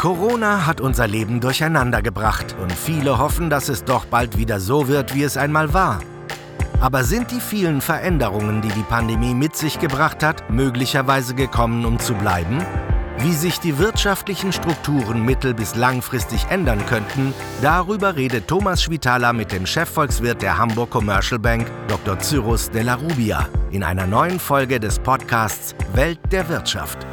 Corona 0.00 0.64
hat 0.64 0.80
unser 0.80 1.06
Leben 1.06 1.40
durcheinander 1.40 2.00
gebracht 2.00 2.56
und 2.58 2.72
viele 2.72 3.18
hoffen, 3.18 3.50
dass 3.50 3.68
es 3.68 3.84
doch 3.84 4.06
bald 4.06 4.38
wieder 4.38 4.58
so 4.58 4.88
wird, 4.88 5.14
wie 5.14 5.24
es 5.24 5.36
einmal 5.36 5.74
war. 5.74 6.00
Aber 6.80 7.04
sind 7.04 7.30
die 7.30 7.38
vielen 7.38 7.82
Veränderungen, 7.82 8.62
die 8.62 8.70
die 8.70 8.82
Pandemie 8.82 9.34
mit 9.34 9.56
sich 9.56 9.78
gebracht 9.78 10.22
hat, 10.22 10.48
möglicherweise 10.48 11.34
gekommen, 11.34 11.84
um 11.84 11.98
zu 11.98 12.14
bleiben? 12.14 12.64
Wie 13.18 13.34
sich 13.34 13.60
die 13.60 13.76
wirtschaftlichen 13.76 14.54
Strukturen 14.54 15.22
mittel- 15.22 15.52
bis 15.52 15.74
langfristig 15.74 16.46
ändern 16.48 16.80
könnten, 16.86 17.34
darüber 17.60 18.16
redet 18.16 18.48
Thomas 18.48 18.82
Schwitaler 18.82 19.34
mit 19.34 19.52
dem 19.52 19.66
Chefvolkswirt 19.66 20.40
der 20.40 20.56
Hamburg 20.56 20.88
Commercial 20.88 21.38
Bank, 21.38 21.70
Dr. 21.88 22.18
Cyrus 22.18 22.70
de 22.70 22.84
la 22.84 22.94
Rubia, 22.94 23.46
in 23.70 23.82
einer 23.82 24.06
neuen 24.06 24.40
Folge 24.40 24.80
des 24.80 24.98
Podcasts 24.98 25.74
Welt 25.92 26.20
der 26.32 26.48
Wirtschaft. 26.48 27.06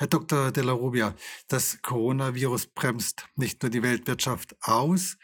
Herr 0.00 0.06
Dr. 0.06 0.52
de 0.52 0.62
la 0.62 0.70
Rubia, 0.70 1.16
das 1.48 1.82
Coronavirus 1.82 2.68
bremst 2.68 3.26
nicht 3.34 3.60
nur 3.64 3.70
die 3.70 3.82
Weltwirtschaft 3.82 4.54
aus, 4.60 5.16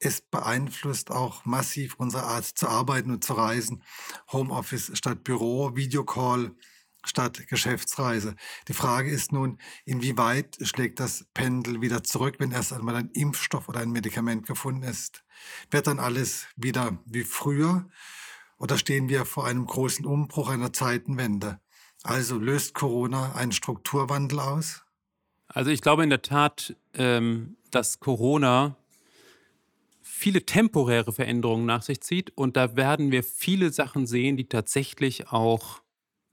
es 0.00 0.20
beeinflusst 0.20 1.10
auch 1.10 1.46
massiv 1.46 1.94
unsere 1.94 2.24
Art 2.24 2.44
zu 2.44 2.68
arbeiten 2.68 3.10
und 3.10 3.24
zu 3.24 3.32
reisen. 3.32 3.82
Homeoffice 4.30 4.90
statt 4.92 5.24
Büro, 5.24 5.74
Videocall 5.76 6.54
statt 7.06 7.46
Geschäftsreise. 7.48 8.36
Die 8.68 8.74
Frage 8.74 9.10
ist 9.10 9.32
nun, 9.32 9.56
inwieweit 9.86 10.58
schlägt 10.60 11.00
das 11.00 11.24
Pendel 11.32 11.80
wieder 11.80 12.04
zurück, 12.04 12.34
wenn 12.38 12.52
erst 12.52 12.74
einmal 12.74 12.96
ein 12.96 13.08
Impfstoff 13.14 13.66
oder 13.70 13.80
ein 13.80 13.92
Medikament 13.92 14.46
gefunden 14.46 14.82
ist? 14.82 15.24
Wird 15.70 15.86
dann 15.86 16.00
alles 16.00 16.48
wieder 16.54 17.02
wie 17.06 17.24
früher? 17.24 17.88
Oder 18.58 18.76
stehen 18.76 19.08
wir 19.08 19.24
vor 19.24 19.46
einem 19.46 19.64
großen 19.64 20.04
Umbruch 20.04 20.50
einer 20.50 20.74
Zeitenwende? 20.74 21.60
Also 22.02 22.38
löst 22.38 22.74
Corona 22.74 23.32
einen 23.34 23.52
Strukturwandel 23.52 24.40
aus? 24.40 24.84
Also 25.48 25.70
ich 25.70 25.80
glaube 25.80 26.04
in 26.04 26.10
der 26.10 26.22
Tat, 26.22 26.76
ähm, 26.94 27.56
dass 27.70 28.00
Corona 28.00 28.76
viele 30.02 30.44
temporäre 30.44 31.12
Veränderungen 31.12 31.66
nach 31.66 31.82
sich 31.82 32.00
zieht 32.00 32.36
und 32.36 32.56
da 32.56 32.76
werden 32.76 33.10
wir 33.10 33.22
viele 33.22 33.72
Sachen 33.72 34.06
sehen, 34.06 34.36
die 34.36 34.48
tatsächlich 34.48 35.28
auch 35.28 35.80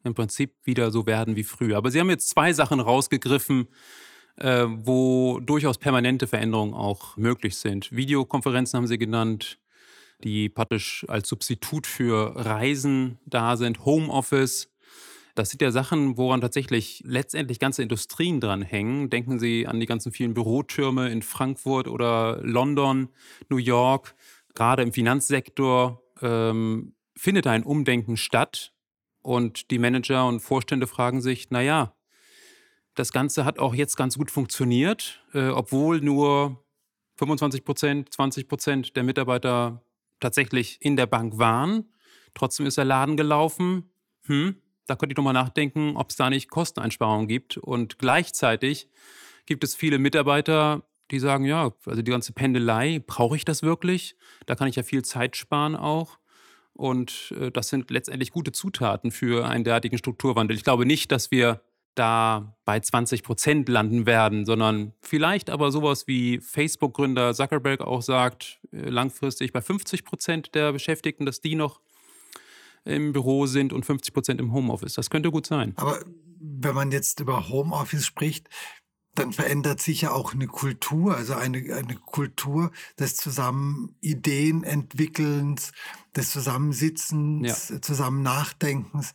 im 0.03 0.13
Prinzip 0.13 0.53
wieder 0.63 0.91
so 0.91 1.05
werden 1.05 1.35
wie 1.35 1.43
früher. 1.43 1.77
Aber 1.77 1.91
Sie 1.91 1.99
haben 1.99 2.09
jetzt 2.09 2.29
zwei 2.29 2.53
Sachen 2.53 2.79
rausgegriffen, 2.79 3.67
äh, 4.37 4.65
wo 4.67 5.39
durchaus 5.39 5.77
permanente 5.77 6.27
Veränderungen 6.27 6.73
auch 6.73 7.17
möglich 7.17 7.57
sind. 7.57 7.91
Videokonferenzen 7.91 8.77
haben 8.77 8.87
Sie 8.87 8.97
genannt, 8.97 9.59
die 10.23 10.49
praktisch 10.49 11.05
als 11.07 11.29
Substitut 11.29 11.87
für 11.87 12.33
Reisen 12.35 13.19
da 13.25 13.57
sind, 13.57 13.85
Homeoffice. 13.85 14.69
Das 15.35 15.49
sind 15.49 15.61
ja 15.61 15.69
Sachen, 15.71 16.17
woran 16.17 16.39
tatsächlich 16.39 17.03
letztendlich 17.05 17.59
ganze 17.59 17.83
Industrien 17.83 18.39
dran 18.39 18.61
hängen. 18.61 19.09
Denken 19.09 19.37
Sie 19.37 19.67
an 19.67 19.81
die 19.81 19.85
ganzen 19.85 20.13
vielen 20.13 20.33
Bürotürme 20.33 21.09
in 21.09 21.21
Frankfurt 21.21 21.89
oder 21.89 22.39
London, 22.41 23.09
New 23.49 23.57
York. 23.57 24.15
Gerade 24.53 24.81
im 24.81 24.93
Finanzsektor 24.93 26.01
ähm, 26.21 26.95
findet 27.17 27.47
ein 27.47 27.63
Umdenken 27.63 28.15
statt. 28.15 28.71
Und 29.21 29.71
die 29.71 29.79
Manager 29.79 30.25
und 30.25 30.39
Vorstände 30.39 30.87
fragen 30.87 31.21
sich, 31.21 31.49
naja, 31.49 31.93
das 32.93 33.11
Ganze 33.11 33.43
hat 33.43 33.59
auch 33.59 33.75
jetzt 33.75 33.97
ganz 33.97 34.17
gut 34.17 34.31
funktioniert, 34.31 35.21
äh, 35.33 35.49
obwohl 35.49 35.99
nur 35.99 36.63
25 37.17 37.65
Prozent, 37.65 38.13
20 38.13 38.47
Prozent 38.47 38.95
der 38.95 39.03
Mitarbeiter 39.03 39.83
tatsächlich 40.21 40.77
in 40.79 40.95
der 40.95 41.07
Bank 41.07 41.37
waren. 41.37 41.91
Trotzdem 42.35 42.65
ist 42.65 42.77
der 42.77 42.85
Laden 42.85 43.17
gelaufen. 43.17 43.89
Hm, 44.27 44.55
da 44.87 44.95
könnte 44.95 45.13
ich 45.13 45.17
nochmal 45.17 45.33
nachdenken, 45.33 45.95
ob 45.95 46.09
es 46.09 46.15
da 46.15 46.29
nicht 46.29 46.49
Kosteneinsparungen 46.49 47.27
gibt. 47.27 47.57
Und 47.57 47.99
gleichzeitig 47.99 48.89
gibt 49.45 49.63
es 49.63 49.75
viele 49.75 49.99
Mitarbeiter, 49.99 50.83
die 51.11 51.19
sagen, 51.19 51.45
ja, 51.45 51.71
also 51.85 52.01
die 52.01 52.11
ganze 52.11 52.33
Pendelei, 52.33 53.01
brauche 53.05 53.35
ich 53.35 53.45
das 53.45 53.61
wirklich? 53.63 54.15
Da 54.45 54.55
kann 54.55 54.67
ich 54.67 54.75
ja 54.75 54.83
viel 54.83 55.03
Zeit 55.03 55.35
sparen 55.35 55.75
auch. 55.75 56.17
Und 56.73 57.33
äh, 57.39 57.51
das 57.51 57.69
sind 57.69 57.89
letztendlich 57.89 58.31
gute 58.31 58.51
Zutaten 58.51 59.11
für 59.11 59.47
einen 59.47 59.63
derartigen 59.63 59.97
Strukturwandel. 59.97 60.57
Ich 60.57 60.63
glaube 60.63 60.85
nicht, 60.85 61.11
dass 61.11 61.31
wir 61.31 61.61
da 61.95 62.57
bei 62.65 62.79
20 62.79 63.23
Prozent 63.23 63.69
landen 63.69 64.05
werden, 64.05 64.45
sondern 64.45 64.93
vielleicht 65.01 65.49
aber 65.49 65.71
sowas 65.71 66.07
wie 66.07 66.39
Facebook-Gründer 66.39 67.33
Zuckerberg 67.33 67.81
auch 67.81 68.01
sagt, 68.01 68.59
äh, 68.71 68.89
langfristig 68.89 69.53
bei 69.53 69.61
50 69.61 70.03
Prozent 70.03 70.55
der 70.55 70.73
Beschäftigten, 70.73 71.25
dass 71.25 71.39
die 71.39 71.55
noch 71.55 71.79
im 72.85 73.13
Büro 73.13 73.45
sind 73.45 73.73
und 73.73 73.85
50 73.85 74.13
Prozent 74.13 74.39
im 74.39 74.53
Homeoffice. 74.53 74.93
Das 74.93 75.09
könnte 75.09 75.31
gut 75.31 75.45
sein. 75.45 75.73
Aber 75.75 75.99
wenn 76.39 76.75
man 76.75 76.91
jetzt 76.91 77.19
über 77.19 77.49
Homeoffice 77.49 78.05
spricht, 78.05 78.49
dann 79.15 79.31
verändert 79.31 79.81
sich 79.81 80.01
ja 80.01 80.11
auch 80.11 80.33
eine 80.33 80.47
Kultur, 80.47 81.15
also 81.15 81.35
eine, 81.35 81.57
eine 81.73 81.95
Kultur 81.95 82.71
des 82.99 83.15
zusammen 83.15 83.95
Ideen 84.01 84.63
entwickelns, 84.63 85.71
des 86.15 86.31
Zusammensitzens, 86.31 87.69
ja. 87.69 87.81
zusammen 87.81 88.21
Nachdenkens. 88.23 89.13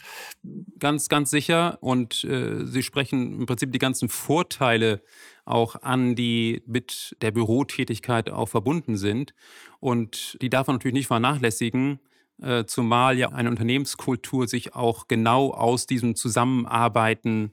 Ganz, 0.79 1.09
ganz 1.09 1.31
sicher. 1.31 1.79
Und 1.83 2.25
äh, 2.25 2.65
Sie 2.67 2.83
sprechen 2.83 3.41
im 3.41 3.47
Prinzip 3.47 3.73
die 3.73 3.79
ganzen 3.79 4.09
Vorteile 4.09 5.03
auch 5.45 5.77
an, 5.83 6.15
die 6.15 6.63
mit 6.67 7.17
der 7.21 7.31
Bürotätigkeit 7.31 8.31
auch 8.31 8.49
verbunden 8.49 8.97
sind. 8.97 9.35
Und 9.81 10.39
die 10.41 10.49
darf 10.49 10.67
man 10.67 10.77
natürlich 10.77 10.95
nicht 10.95 11.09
vernachlässigen. 11.09 12.01
Äh, 12.43 12.65
zumal 12.67 13.19
ja 13.19 13.31
eine 13.31 13.51
Unternehmenskultur 13.51 14.49
sich 14.49 14.75
auch 14.75 15.09
genau 15.09 15.51
aus 15.51 15.87
diesem 15.87 16.15
Zusammenarbeiten 16.15 17.53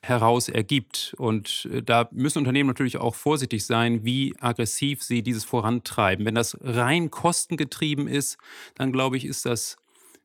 heraus 0.00 0.48
ergibt. 0.48 1.14
Und 1.18 1.68
äh, 1.72 1.82
da 1.82 2.08
müssen 2.12 2.38
Unternehmen 2.38 2.68
natürlich 2.68 2.98
auch 2.98 3.14
vorsichtig 3.14 3.66
sein, 3.66 4.04
wie 4.04 4.34
aggressiv 4.40 5.02
sie 5.02 5.22
dieses 5.22 5.44
vorantreiben. 5.44 6.24
Wenn 6.24 6.34
das 6.34 6.56
rein 6.60 7.10
kostengetrieben 7.10 8.06
ist, 8.06 8.38
dann 8.74 8.92
glaube 8.92 9.16
ich, 9.16 9.24
ist 9.24 9.44
das 9.44 9.76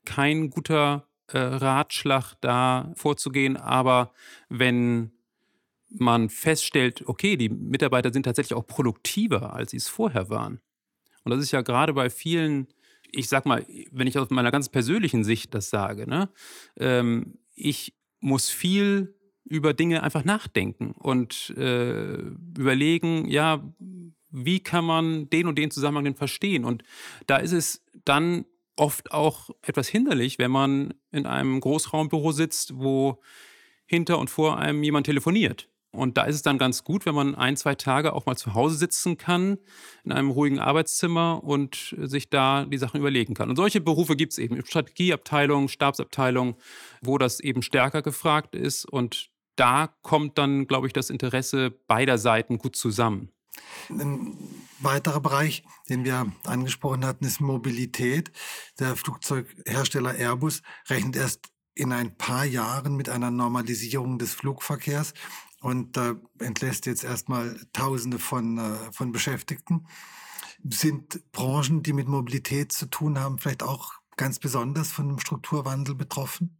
kein 0.05 0.49
guter 0.49 1.07
äh, 1.27 1.39
Ratschlag, 1.39 2.35
da 2.41 2.91
vorzugehen. 2.95 3.57
Aber 3.57 4.11
wenn 4.49 5.11
man 5.89 6.29
feststellt, 6.29 7.07
okay, 7.07 7.37
die 7.37 7.49
Mitarbeiter 7.49 8.11
sind 8.11 8.23
tatsächlich 8.23 8.57
auch 8.57 8.67
produktiver, 8.67 9.53
als 9.53 9.71
sie 9.71 9.77
es 9.77 9.87
vorher 9.87 10.29
waren. 10.29 10.59
Und 11.23 11.31
das 11.31 11.41
ist 11.41 11.51
ja 11.51 11.61
gerade 11.61 11.93
bei 11.93 12.09
vielen 12.09 12.67
ich 13.13 13.29
sag 13.29 13.45
mal, 13.45 13.65
wenn 13.91 14.07
ich 14.07 14.17
aus 14.17 14.29
meiner 14.29 14.51
ganz 14.51 14.69
persönlichen 14.69 15.23
Sicht 15.23 15.53
das 15.53 15.69
sage, 15.69 16.09
ne, 16.09 16.29
ähm, 16.77 17.37
ich 17.55 17.93
muss 18.19 18.49
viel 18.49 19.15
über 19.45 19.73
Dinge 19.73 20.03
einfach 20.03 20.25
nachdenken 20.25 20.91
und 20.91 21.53
äh, 21.57 22.15
überlegen, 22.57 23.29
ja, 23.29 23.63
wie 24.31 24.59
kann 24.61 24.85
man 24.85 25.29
den 25.29 25.47
und 25.47 25.57
den 25.57 25.69
Zusammenhang 25.69 26.05
denn 26.05 26.15
verstehen? 26.15 26.65
Und 26.65 26.83
da 27.27 27.37
ist 27.37 27.51
es 27.51 27.85
dann 28.03 28.45
oft 28.75 29.11
auch 29.11 29.51
etwas 29.61 29.87
hinderlich, 29.87 30.39
wenn 30.39 30.49
man 30.49 30.95
in 31.11 31.27
einem 31.27 31.59
Großraumbüro 31.59 32.31
sitzt, 32.31 32.75
wo 32.75 33.21
hinter 33.85 34.17
und 34.17 34.29
vor 34.29 34.57
einem 34.57 34.81
jemand 34.81 35.05
telefoniert. 35.05 35.69
Und 35.93 36.17
da 36.17 36.23
ist 36.23 36.35
es 36.35 36.41
dann 36.41 36.57
ganz 36.57 36.83
gut, 36.83 37.05
wenn 37.05 37.13
man 37.13 37.35
ein, 37.35 37.55
zwei 37.55 37.75
Tage 37.75 38.13
auch 38.13 38.25
mal 38.25 38.35
zu 38.35 38.55
Hause 38.55 38.75
sitzen 38.77 39.17
kann, 39.17 39.59
in 40.03 40.11
einem 40.11 40.31
ruhigen 40.31 40.57
Arbeitszimmer 40.57 41.43
und 41.43 41.95
sich 42.01 42.31
da 42.31 42.65
die 42.65 42.79
Sachen 42.79 42.99
überlegen 42.99 43.35
kann. 43.35 43.49
Und 43.49 43.55
solche 43.55 43.79
Berufe 43.79 44.15
gibt 44.15 44.33
es 44.33 44.39
eben, 44.39 44.65
Strategieabteilungen, 44.65 45.69
Stabsabteilungen, 45.69 46.55
wo 47.01 47.19
das 47.19 47.39
eben 47.39 47.61
stärker 47.61 48.01
gefragt 48.01 48.55
ist. 48.55 48.85
Und 48.85 49.29
da 49.55 49.93
kommt 50.01 50.39
dann, 50.39 50.65
glaube 50.65 50.87
ich, 50.87 50.93
das 50.93 51.11
Interesse 51.11 51.69
beider 51.87 52.17
Seiten 52.17 52.57
gut 52.57 52.75
zusammen. 52.75 53.29
Ein 53.89 54.35
weiterer 54.79 55.19
Bereich, 55.19 55.63
den 55.89 56.05
wir 56.05 56.25
angesprochen 56.43 57.05
hatten, 57.05 57.25
ist 57.25 57.39
Mobilität. 57.39 58.31
Der 58.79 58.95
Flugzeughersteller 58.95 60.15
Airbus 60.15 60.63
rechnet 60.89 61.17
erst 61.17 61.49
in 61.75 61.91
ein 61.91 62.17
paar 62.17 62.45
Jahren 62.45 62.95
mit 62.95 63.09
einer 63.09 63.29
Normalisierung 63.29 64.17
des 64.17 64.33
Flugverkehrs 64.33 65.13
und 65.63 65.95
äh, 65.95 66.15
entlässt 66.39 66.85
jetzt 66.85 67.05
erstmal 67.05 67.57
Tausende 67.71 68.19
von, 68.19 68.57
äh, 68.57 68.91
von 68.91 69.13
Beschäftigten. 69.13 69.87
Sind 70.69 71.31
Branchen, 71.31 71.83
die 71.83 71.93
mit 71.93 72.07
Mobilität 72.07 72.73
zu 72.73 72.85
tun 72.85 73.17
haben, 73.17 73.39
vielleicht 73.39 73.63
auch 73.63 73.93
ganz 74.17 74.39
besonders 74.39 74.91
von 74.91 75.07
dem 75.07 75.19
Strukturwandel 75.19 75.95
betroffen? 75.95 76.59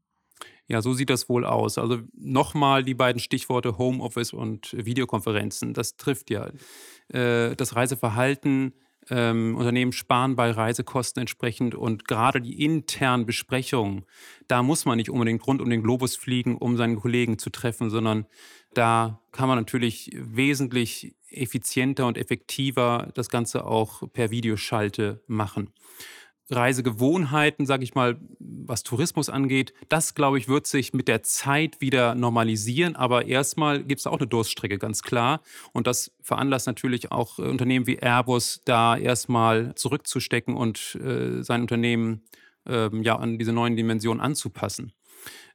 Ja, 0.68 0.82
so 0.82 0.94
sieht 0.94 1.10
das 1.10 1.28
wohl 1.28 1.46
aus. 1.46 1.78
Also 1.78 2.00
nochmal 2.14 2.86
die 2.86 2.94
beiden 2.94 3.20
Stichworte 3.20 3.78
Homeoffice 3.78 4.32
und 4.32 4.74
Videokonferenzen. 4.74 5.74
Das 5.74 5.98
trifft 5.98 6.30
ja. 6.30 6.50
Äh, 7.10 7.58
das 7.58 7.76
Reiseverhalten 7.76 8.74
ähm, 9.10 9.56
Unternehmen 9.58 9.92
sparen 9.92 10.36
bei 10.36 10.52
Reisekosten 10.52 11.22
entsprechend 11.22 11.76
und 11.76 12.08
gerade 12.08 12.42
die 12.42 12.64
internen 12.64 13.26
Besprechungen, 13.26 14.06
da 14.48 14.64
muss 14.64 14.86
man 14.86 14.98
nicht 14.98 15.10
unbedingt 15.10 15.46
rund 15.46 15.62
um 15.62 15.70
den 15.70 15.84
Globus 15.84 16.16
fliegen, 16.16 16.58
um 16.58 16.78
seinen 16.78 17.00
Kollegen 17.00 17.38
zu 17.38 17.50
treffen, 17.50 17.90
sondern 17.90 18.26
da 18.74 19.22
kann 19.32 19.48
man 19.48 19.58
natürlich 19.58 20.12
wesentlich 20.14 21.16
effizienter 21.30 22.08
und 22.08 22.18
effektiver 22.18 23.10
das 23.16 23.30
Ganze 23.30 23.66
auch 23.66 24.04
per 24.14 24.32
Videoschalte 24.32 25.24
machen. 25.28 25.74
Reisegewohnheiten, 26.50 27.66
sage 27.66 27.84
ich 27.84 27.96
mal, 27.96 28.20
was 28.40 28.84
Tourismus 28.84 29.30
angeht, 29.30 29.74
das, 29.90 30.14
glaube 30.14 30.38
ich, 30.38 30.48
wird 30.48 30.68
sich 30.68 30.94
mit 30.94 31.08
der 31.08 31.24
Zeit 31.24 31.80
wieder 31.80 32.16
normalisieren. 32.16 32.96
Aber 32.96 33.26
erstmal 33.26 33.84
gibt 33.84 34.00
es 34.00 34.08
auch 34.08 34.18
eine 34.18 34.28
Durststrecke, 34.28 34.78
ganz 34.78 35.02
klar. 35.02 35.42
Und 35.72 35.88
das 35.88 36.12
veranlasst 36.22 36.68
natürlich 36.68 37.12
auch 37.12 37.40
äh, 37.40 37.44
Unternehmen 37.44 37.88
wie 37.88 37.98
Airbus, 37.98 38.62
da 38.66 38.98
erstmal 38.98 39.74
zurückzustecken 39.76 40.56
und 40.56 40.96
äh, 40.96 41.44
sein 41.44 41.62
Unternehmen 41.62 42.24
äh, 42.68 42.90
ja, 43.02 43.18
an 43.18 43.38
diese 43.40 43.54
neuen 43.54 43.76
Dimensionen 43.76 44.22
anzupassen. 44.22 44.92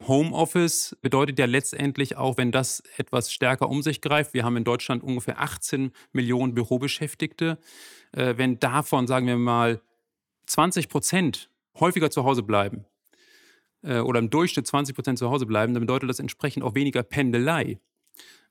Homeoffice 0.07 0.97
bedeutet 1.03 1.39
ja 1.39 1.47
letztendlich 1.47 2.17
auch, 2.17 2.37
wenn 2.37 2.53
das 2.53 2.83
etwas 2.97 3.33
stärker 3.33 3.69
um 3.69 3.83
sich 3.83 4.01
greift, 4.01 4.35
wir 4.35 4.45
haben 4.45 4.57
in 4.57 4.65
Deutschland 4.65 5.03
ungefähr 5.03 5.41
18 5.41 5.93
Millionen 6.13 6.55
Bürobeschäftigte, 6.55 7.59
äh, 8.13 8.35
wenn 8.37 8.59
davon, 8.61 9.07
sagen 9.07 9.27
wir 9.27 9.37
mal, 9.37 9.81
20 10.47 10.89
Prozent 10.89 11.51
häufiger 11.79 12.11
zu 12.11 12.25
Hause 12.25 12.43
bleiben 12.43 12.85
äh, 13.83 13.99
oder 13.99 14.19
im 14.19 14.31
Durchschnitt 14.31 14.67
20 14.67 14.95
Prozent 14.95 15.19
zu 15.19 15.31
Hause 15.31 15.47
bleiben, 15.47 15.75
dann 15.75 15.83
bedeutet 15.83 16.09
das 16.09 16.19
entsprechend 16.19 16.63
auch 16.63 16.75
weniger 16.75 17.03
Pendelei. 17.03 17.79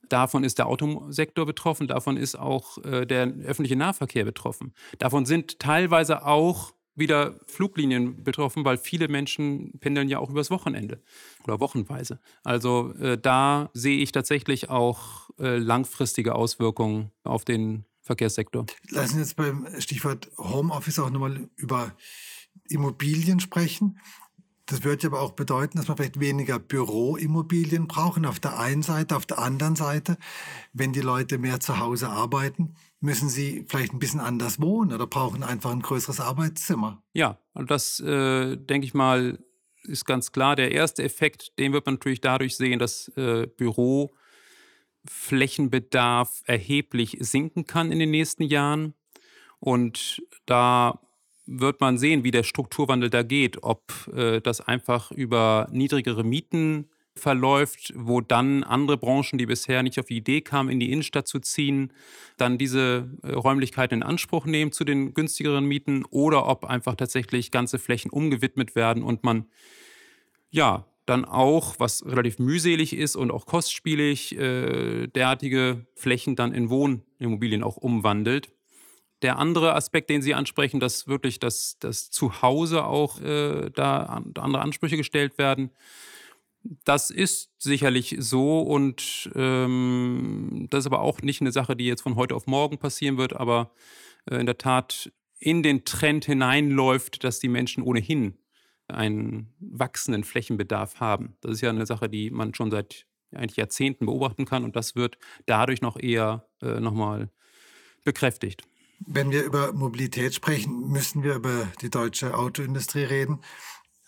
Davon 0.08 0.44
ist 0.44 0.58
der 0.58 0.66
Autosektor 0.66 1.44
betroffen, 1.44 1.86
davon 1.86 2.16
ist 2.16 2.38
auch 2.38 2.78
äh, 2.84 3.04
der 3.04 3.26
öffentliche 3.44 3.76
Nahverkehr 3.76 4.24
betroffen. 4.24 4.72
Davon 4.98 5.26
sind 5.26 5.58
teilweise 5.58 6.24
auch 6.24 6.72
wieder 6.98 7.34
Fluglinien 7.46 8.22
betroffen, 8.24 8.64
weil 8.64 8.78
viele 8.78 9.08
Menschen 9.08 9.78
pendeln 9.80 10.08
ja 10.08 10.18
auch 10.18 10.30
übers 10.30 10.50
Wochenende 10.50 11.00
oder 11.44 11.60
wochenweise. 11.60 12.20
Also 12.44 12.92
äh, 12.94 13.18
da 13.18 13.70
sehe 13.72 13.98
ich 13.98 14.12
tatsächlich 14.12 14.70
auch 14.70 15.30
äh, 15.38 15.58
langfristige 15.58 16.34
Auswirkungen 16.34 17.10
auf 17.24 17.44
den 17.44 17.84
Verkehrssektor. 18.02 18.66
Lassen 18.88 19.14
Sie 19.14 19.20
jetzt 19.20 19.36
beim 19.36 19.66
Stichwort 19.78 20.30
Homeoffice 20.38 20.98
auch 20.98 21.10
nochmal 21.10 21.48
über 21.56 21.94
Immobilien 22.68 23.40
sprechen. 23.40 23.98
Das 24.68 24.84
würde 24.84 25.06
aber 25.06 25.22
auch 25.22 25.32
bedeuten, 25.32 25.78
dass 25.78 25.88
man 25.88 25.96
vielleicht 25.96 26.20
weniger 26.20 26.58
Büroimmobilien 26.58 27.88
brauchen 27.88 28.26
auf 28.26 28.38
der 28.38 28.58
einen 28.58 28.82
Seite. 28.82 29.16
Auf 29.16 29.24
der 29.24 29.38
anderen 29.38 29.76
Seite, 29.76 30.18
wenn 30.74 30.92
die 30.92 31.00
Leute 31.00 31.38
mehr 31.38 31.58
zu 31.58 31.80
Hause 31.80 32.10
arbeiten, 32.10 32.74
müssen 33.00 33.30
sie 33.30 33.64
vielleicht 33.66 33.94
ein 33.94 33.98
bisschen 33.98 34.20
anders 34.20 34.60
wohnen 34.60 34.92
oder 34.92 35.06
brauchen 35.06 35.42
einfach 35.42 35.70
ein 35.70 35.80
größeres 35.80 36.20
Arbeitszimmer. 36.20 37.02
Ja, 37.14 37.38
und 37.54 37.70
das 37.70 37.98
äh, 38.00 38.56
denke 38.56 38.86
ich 38.86 38.92
mal 38.92 39.38
ist 39.84 40.04
ganz 40.04 40.32
klar. 40.32 40.54
Der 40.54 40.72
erste 40.72 41.02
Effekt, 41.02 41.58
den 41.58 41.72
wird 41.72 41.86
man 41.86 41.94
natürlich 41.94 42.20
dadurch 42.20 42.54
sehen, 42.56 42.78
dass 42.78 43.08
äh, 43.16 43.46
Büroflächenbedarf 43.46 46.42
erheblich 46.44 47.16
sinken 47.20 47.66
kann 47.66 47.90
in 47.90 47.98
den 47.98 48.10
nächsten 48.10 48.42
Jahren. 48.42 48.92
Und 49.60 50.22
da 50.44 51.00
wird 51.48 51.80
man 51.80 51.98
sehen, 51.98 52.24
wie 52.24 52.30
der 52.30 52.42
Strukturwandel 52.42 53.10
da 53.10 53.22
geht, 53.22 53.62
ob 53.62 53.82
äh, 54.14 54.40
das 54.40 54.60
einfach 54.60 55.10
über 55.10 55.68
niedrigere 55.72 56.22
Mieten 56.22 56.90
verläuft, 57.14 57.92
wo 57.96 58.20
dann 58.20 58.62
andere 58.62 58.96
Branchen, 58.96 59.38
die 59.38 59.46
bisher 59.46 59.82
nicht 59.82 59.98
auf 59.98 60.06
die 60.06 60.16
Idee 60.16 60.40
kamen, 60.40 60.68
in 60.70 60.78
die 60.78 60.92
Innenstadt 60.92 61.26
zu 61.26 61.40
ziehen, 61.40 61.92
dann 62.36 62.58
diese 62.58 63.10
äh, 63.22 63.32
Räumlichkeiten 63.32 63.98
in 63.98 64.02
Anspruch 64.02 64.46
nehmen 64.46 64.72
zu 64.72 64.84
den 64.84 65.14
günstigeren 65.14 65.64
Mieten 65.64 66.04
oder 66.10 66.46
ob 66.46 66.64
einfach 66.64 66.94
tatsächlich 66.94 67.50
ganze 67.50 67.78
Flächen 67.78 68.10
umgewidmet 68.10 68.76
werden 68.76 69.02
und 69.02 69.24
man 69.24 69.46
ja 70.50 70.86
dann 71.06 71.24
auch, 71.24 71.76
was 71.78 72.04
relativ 72.04 72.38
mühselig 72.38 72.94
ist 72.94 73.16
und 73.16 73.30
auch 73.30 73.46
kostspielig, 73.46 74.36
äh, 74.38 75.06
derartige 75.08 75.86
Flächen 75.94 76.36
dann 76.36 76.52
in 76.52 76.68
Wohnimmobilien 76.68 77.62
auch 77.62 77.78
umwandelt. 77.78 78.50
Der 79.22 79.38
andere 79.38 79.74
Aspekt, 79.74 80.10
den 80.10 80.22
Sie 80.22 80.34
ansprechen, 80.34 80.80
dass 80.80 81.08
wirklich 81.08 81.40
das, 81.40 81.76
das 81.80 82.10
Zuhause 82.10 82.84
auch 82.84 83.20
äh, 83.20 83.70
da 83.70 84.22
andere 84.36 84.62
Ansprüche 84.62 84.96
gestellt 84.96 85.38
werden, 85.38 85.70
das 86.84 87.10
ist 87.10 87.50
sicherlich 87.58 88.16
so 88.18 88.60
und 88.60 89.30
ähm, 89.34 90.66
das 90.70 90.80
ist 90.80 90.86
aber 90.86 91.00
auch 91.00 91.22
nicht 91.22 91.40
eine 91.40 91.52
Sache, 91.52 91.76
die 91.76 91.86
jetzt 91.86 92.02
von 92.02 92.16
heute 92.16 92.34
auf 92.34 92.46
morgen 92.46 92.78
passieren 92.78 93.16
wird, 93.16 93.34
aber 93.34 93.72
äh, 94.30 94.36
in 94.36 94.46
der 94.46 94.58
Tat 94.58 95.12
in 95.38 95.62
den 95.62 95.84
Trend 95.84 96.24
hineinläuft, 96.24 97.22
dass 97.22 97.38
die 97.38 97.48
Menschen 97.48 97.82
ohnehin 97.82 98.34
einen 98.88 99.54
wachsenden 99.60 100.24
Flächenbedarf 100.24 100.98
haben. 101.00 101.36
Das 101.40 101.52
ist 101.52 101.60
ja 101.60 101.70
eine 101.70 101.86
Sache, 101.86 102.08
die 102.08 102.30
man 102.30 102.54
schon 102.54 102.70
seit 102.70 103.06
eigentlich 103.32 103.56
Jahrzehnten 103.56 104.06
beobachten 104.06 104.46
kann 104.46 104.64
und 104.64 104.74
das 104.74 104.96
wird 104.96 105.18
dadurch 105.46 105.80
noch 105.80 105.98
eher 105.98 106.48
äh, 106.62 106.80
nochmal 106.80 107.30
bekräftigt. 108.04 108.62
Wenn 109.00 109.30
wir 109.30 109.44
über 109.44 109.72
Mobilität 109.72 110.34
sprechen, 110.34 110.88
müssen 110.88 111.22
wir 111.22 111.34
über 111.34 111.66
die 111.80 111.90
deutsche 111.90 112.36
Autoindustrie 112.36 113.04
reden. 113.04 113.40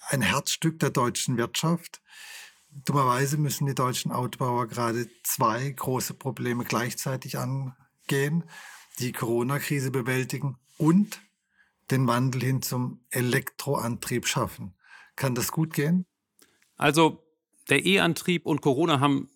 Ein 0.08 0.22
Herzstück 0.22 0.78
der 0.80 0.90
deutschen 0.90 1.36
Wirtschaft. 1.36 2.00
Dummerweise 2.70 3.36
müssen 3.36 3.66
die 3.66 3.74
deutschen 3.74 4.12
Autobauer 4.12 4.66
gerade 4.68 5.08
zwei 5.22 5.70
große 5.70 6.14
Probleme 6.14 6.64
gleichzeitig 6.64 7.38
angehen. 7.38 8.44
Die 8.98 9.12
Corona-Krise 9.12 9.90
bewältigen 9.90 10.56
und 10.76 11.20
den 11.90 12.06
Wandel 12.06 12.42
hin 12.42 12.62
zum 12.62 13.04
Elektroantrieb 13.10 14.26
schaffen. 14.26 14.74
Kann 15.16 15.34
das 15.34 15.52
gut 15.52 15.74
gehen? 15.74 16.06
Also 16.76 17.24
der 17.68 17.84
E-Antrieb 17.84 18.46
und 18.46 18.62
Corona 18.62 19.00
haben 19.00 19.28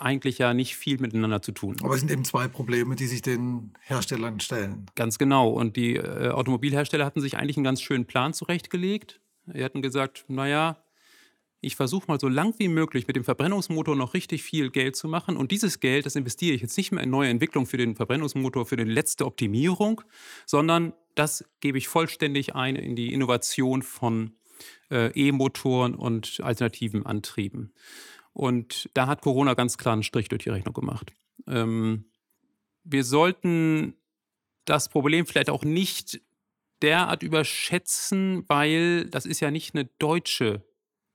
eigentlich 0.00 0.38
ja 0.38 0.54
nicht 0.54 0.76
viel 0.76 0.98
miteinander 0.98 1.42
zu 1.42 1.52
tun. 1.52 1.76
Aber 1.82 1.94
es 1.94 2.00
sind 2.00 2.10
eben 2.10 2.24
zwei 2.24 2.48
Probleme, 2.48 2.96
die 2.96 3.06
sich 3.06 3.22
den 3.22 3.72
Herstellern 3.80 4.40
stellen. 4.40 4.86
Ganz 4.94 5.18
genau. 5.18 5.50
Und 5.50 5.76
die 5.76 5.96
äh, 5.96 6.30
Automobilhersteller 6.30 7.04
hatten 7.04 7.20
sich 7.20 7.36
eigentlich 7.36 7.56
einen 7.56 7.64
ganz 7.64 7.82
schönen 7.82 8.06
Plan 8.06 8.32
zurechtgelegt. 8.32 9.20
Sie 9.52 9.64
hatten 9.64 9.82
gesagt, 9.82 10.24
naja, 10.28 10.82
ich 11.60 11.76
versuche 11.76 12.06
mal 12.08 12.18
so 12.18 12.28
lang 12.28 12.54
wie 12.58 12.68
möglich 12.68 13.06
mit 13.06 13.16
dem 13.16 13.24
Verbrennungsmotor 13.24 13.94
noch 13.94 14.14
richtig 14.14 14.42
viel 14.42 14.70
Geld 14.70 14.96
zu 14.96 15.08
machen. 15.08 15.36
Und 15.36 15.50
dieses 15.50 15.80
Geld, 15.80 16.06
das 16.06 16.16
investiere 16.16 16.54
ich 16.54 16.62
jetzt 16.62 16.76
nicht 16.76 16.90
mehr 16.90 17.04
in 17.04 17.10
neue 17.10 17.28
Entwicklung 17.28 17.66
für 17.66 17.76
den 17.76 17.96
Verbrennungsmotor, 17.96 18.64
für 18.64 18.76
die 18.76 18.84
letzte 18.84 19.26
Optimierung, 19.26 20.00
sondern 20.46 20.94
das 21.14 21.44
gebe 21.60 21.76
ich 21.76 21.88
vollständig 21.88 22.54
ein 22.54 22.76
in 22.76 22.96
die 22.96 23.12
Innovation 23.12 23.82
von 23.82 24.32
äh, 24.90 25.10
E-Motoren 25.12 25.94
und 25.94 26.40
alternativen 26.42 27.04
Antrieben. 27.04 27.72
Und 28.32 28.88
da 28.94 29.06
hat 29.06 29.22
Corona 29.22 29.54
ganz 29.54 29.78
klar 29.78 29.94
einen 29.94 30.02
Strich 30.02 30.28
durch 30.28 30.44
die 30.44 30.50
Rechnung 30.50 30.74
gemacht. 30.74 31.12
Ähm, 31.46 32.04
wir 32.84 33.04
sollten 33.04 33.94
das 34.64 34.88
Problem 34.88 35.26
vielleicht 35.26 35.50
auch 35.50 35.64
nicht 35.64 36.20
derart 36.82 37.22
überschätzen, 37.22 38.44
weil 38.48 39.06
das 39.06 39.26
ist 39.26 39.40
ja 39.40 39.50
nicht 39.50 39.74
eine 39.74 39.86
deutsche 39.98 40.62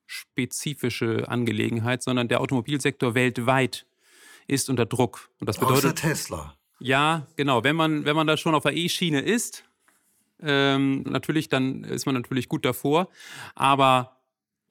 spezifische 0.06 1.28
Angelegenheit, 1.28 2.04
sondern 2.04 2.28
der 2.28 2.42
Automobilsektor 2.42 3.16
weltweit 3.16 3.86
ist 4.48 4.70
unter 4.70 4.86
Druck. 4.86 5.30
Und 5.39 5.48
das 5.48 5.58
bedeutet 5.58 5.86
Außer 5.86 5.96
Tesla. 5.96 6.56
Ja, 6.80 7.25
genau. 7.36 7.63
Wenn 7.63 7.75
man, 7.75 8.06
wenn 8.06 8.16
man 8.16 8.28
da 8.28 8.38
schon 8.38 8.54
auf 8.54 8.63
der 8.63 8.75
E-Schiene 8.75 9.22
ist, 9.22 9.63
ähm, 10.42 11.04
natürlich, 11.04 11.50
dann 11.50 11.84
ist 11.84 12.06
man 12.06 12.16
natürlich 12.16 12.50
gut 12.50 12.66
davor. 12.66 13.10
Aber 13.56 14.14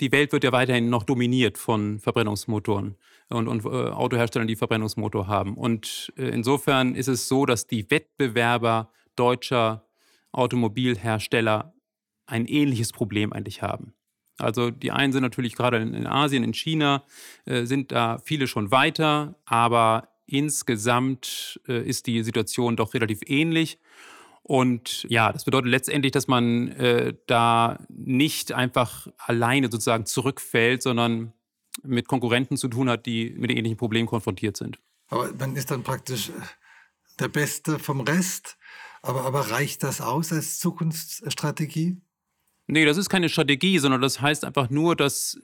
die 0.05 0.13
Welt 0.13 0.33
wird 0.33 0.45
ja 0.45 0.53
weiterhin 0.53 0.91
noch 0.91 1.03
dominiert 1.03 1.57
von 1.57 1.99
Verbrennungsmotoren 1.99 2.97
und, 3.31 3.49
und 3.49 3.65
äh, 3.65 3.69
Autoherstellern, 3.69 4.47
die 4.47 4.55
Verbrennungsmotor 4.55 5.29
haben. 5.29 5.57
Und 5.57 6.13
äh, 6.19 6.29
insofern 6.29 6.95
ist 6.95 7.09
es 7.09 7.27
so, 7.27 7.47
dass 7.47 7.67
die 7.67 7.91
Wettbewerber 7.91 8.91
deutscher 9.17 9.89
Automobilhersteller 10.31 11.73
ein 12.27 12.45
ähnliches 12.45 12.93
Problem 12.93 13.33
eigentlich 13.33 13.63
haben. 13.63 13.95
Also 14.37 14.71
die 14.71 14.91
einen 14.91 15.15
sind 15.15 15.23
natürlich 15.23 15.55
gerade 15.55 15.79
in, 15.79 16.07
Asien, 16.07 16.45
in 16.45 16.53
China, 16.53 17.05
äh, 17.47 17.65
sind 17.65 17.91
da 17.91 18.19
viele 18.19 18.47
schon 18.47 18.71
weiter, 18.71 19.37
aber 19.47 20.09
insgesamt 20.27 21.63
äh, 21.67 21.83
ist 21.83 22.07
die 22.07 22.23
Situation 22.23 22.77
doch 22.77 22.93
relativ 22.93 23.21
ähnlich. 23.25 23.79
Und 24.47 25.07
ja, 25.09 25.33
das 25.33 25.47
bedeutet 25.47 25.71
letztendlich, 25.71 26.13
dass 26.13 26.29
man 26.29 26.69
äh, 26.69 27.15
da 27.27 27.79
nicht 27.89 28.53
einfach 28.53 29.09
alleine 29.17 29.71
sozusagen 29.71 30.05
zurückfällt, 30.05 30.83
sondern 30.83 31.33
mit 31.83 32.09
Konkurrenten 32.09 32.59
zu 32.59 32.69
tun 32.69 32.91
hat, 32.91 33.07
die 33.07 33.31
mit 33.31 33.51
ähnlichen 33.51 33.79
Problemen 33.79 34.07
konfrontiert 34.07 34.59
sind. 34.59 34.79
Aber 35.09 35.33
man 35.33 35.57
ist 35.57 35.71
dann 35.71 35.83
praktisch 35.83 36.29
äh, 36.29 36.33
der 37.19 37.29
Beste 37.29 37.79
vom 37.79 38.03
Rest. 38.03 38.59
Aber, 39.01 39.23
aber 39.23 39.51
reicht 39.51 39.83
das 39.83 40.03
aus 40.03 40.31
als 40.31 40.59
Zukunftsstrategie? 40.59 41.97
Nee, 42.67 42.85
das 42.85 42.99
ist 42.99 43.09
keine 43.09 43.31
Strategie, 43.31 43.79
sondern 43.79 44.03
das 44.03 44.21
heißt 44.21 44.45
einfach 44.45 44.69
nur, 44.69 44.95
dass 44.95 45.39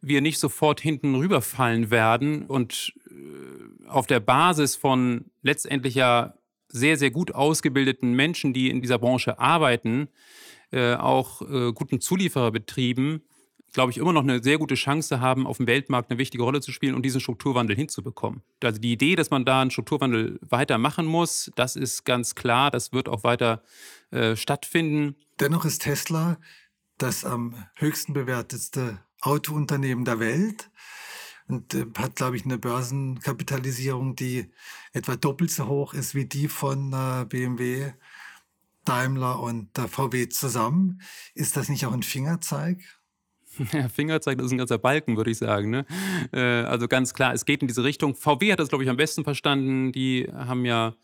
wir 0.00 0.20
nicht 0.20 0.38
sofort 0.38 0.80
hinten 0.80 1.16
rüberfallen 1.16 1.90
werden 1.90 2.46
und 2.46 2.92
äh, 3.10 3.88
auf 3.88 4.06
der 4.06 4.20
Basis 4.20 4.76
von 4.76 5.24
letztendlich 5.42 5.96
ja 5.96 6.34
sehr, 6.74 6.98
sehr 6.98 7.10
gut 7.10 7.32
ausgebildeten 7.32 8.14
Menschen, 8.14 8.52
die 8.52 8.68
in 8.68 8.82
dieser 8.82 8.98
Branche 8.98 9.38
arbeiten, 9.38 10.08
äh, 10.72 10.94
auch 10.94 11.40
äh, 11.42 11.72
guten 11.72 12.00
Zuliefererbetrieben, 12.00 13.22
glaube 13.72 13.92
ich, 13.92 13.98
immer 13.98 14.12
noch 14.12 14.22
eine 14.22 14.42
sehr 14.42 14.58
gute 14.58 14.74
Chance 14.74 15.20
haben, 15.20 15.46
auf 15.46 15.58
dem 15.58 15.68
Weltmarkt 15.68 16.10
eine 16.10 16.18
wichtige 16.18 16.42
Rolle 16.42 16.60
zu 16.60 16.72
spielen 16.72 16.94
und 16.94 17.02
diesen 17.02 17.20
Strukturwandel 17.20 17.76
hinzubekommen. 17.76 18.42
Also 18.62 18.80
die 18.80 18.92
Idee, 18.92 19.14
dass 19.14 19.30
man 19.30 19.44
da 19.44 19.62
einen 19.62 19.70
Strukturwandel 19.70 20.38
weitermachen 20.42 21.06
muss, 21.06 21.52
das 21.54 21.76
ist 21.76 22.04
ganz 22.04 22.34
klar, 22.34 22.70
das 22.70 22.92
wird 22.92 23.08
auch 23.08 23.22
weiter 23.22 23.62
äh, 24.10 24.34
stattfinden. 24.34 25.14
Dennoch 25.38 25.64
ist 25.64 25.82
Tesla 25.82 26.38
das 26.98 27.24
am 27.24 27.54
höchsten 27.76 28.12
bewertetste 28.12 28.98
Autounternehmen 29.20 30.04
der 30.04 30.18
Welt 30.18 30.70
und 31.48 31.74
äh, 31.74 31.86
hat, 31.96 32.16
glaube 32.16 32.36
ich, 32.36 32.44
eine 32.44 32.58
Börsenkapitalisierung, 32.58 34.16
die 34.16 34.50
etwa 34.92 35.16
doppelt 35.16 35.50
so 35.50 35.66
hoch 35.66 35.94
ist 35.94 36.14
wie 36.14 36.24
die 36.24 36.48
von 36.48 36.92
äh, 36.92 37.24
BMW, 37.26 37.92
Daimler 38.84 39.40
und 39.40 39.76
äh, 39.78 39.88
VW 39.88 40.28
zusammen. 40.28 41.00
Ist 41.34 41.56
das 41.56 41.68
nicht 41.68 41.86
auch 41.86 41.92
ein 41.92 42.02
Fingerzeig? 42.02 42.78
Ja, 43.72 43.88
Fingerzeig, 43.88 44.36
das 44.38 44.46
ist 44.46 44.52
ein 44.52 44.58
ganzer 44.58 44.78
Balken, 44.78 45.16
würde 45.16 45.30
ich 45.30 45.38
sagen. 45.38 45.70
Ne? 45.70 45.86
Äh, 46.32 46.40
also 46.40 46.88
ganz 46.88 47.14
klar, 47.14 47.32
es 47.34 47.44
geht 47.44 47.62
in 47.62 47.68
diese 47.68 47.84
Richtung. 47.84 48.16
VW 48.16 48.50
hat 48.50 48.58
das, 48.58 48.68
glaube 48.68 48.82
ich, 48.82 48.90
am 48.90 48.96
besten 48.96 49.22
verstanden. 49.22 49.92
Die 49.92 50.28
haben 50.32 50.64
ja 50.64 50.96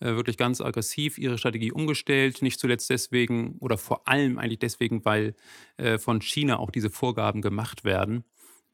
äh, 0.00 0.14
wirklich 0.14 0.38
ganz 0.38 0.60
aggressiv 0.60 1.18
ihre 1.18 1.38
Strategie 1.38 1.72
umgestellt. 1.72 2.40
Nicht 2.40 2.60
zuletzt 2.60 2.88
deswegen 2.88 3.56
oder 3.58 3.76
vor 3.76 4.08
allem 4.08 4.38
eigentlich 4.38 4.60
deswegen, 4.60 5.04
weil 5.04 5.34
äh, 5.76 5.98
von 5.98 6.22
China 6.22 6.58
auch 6.58 6.70
diese 6.70 6.88
Vorgaben 6.88 7.42
gemacht 7.42 7.84
werden. 7.84 8.24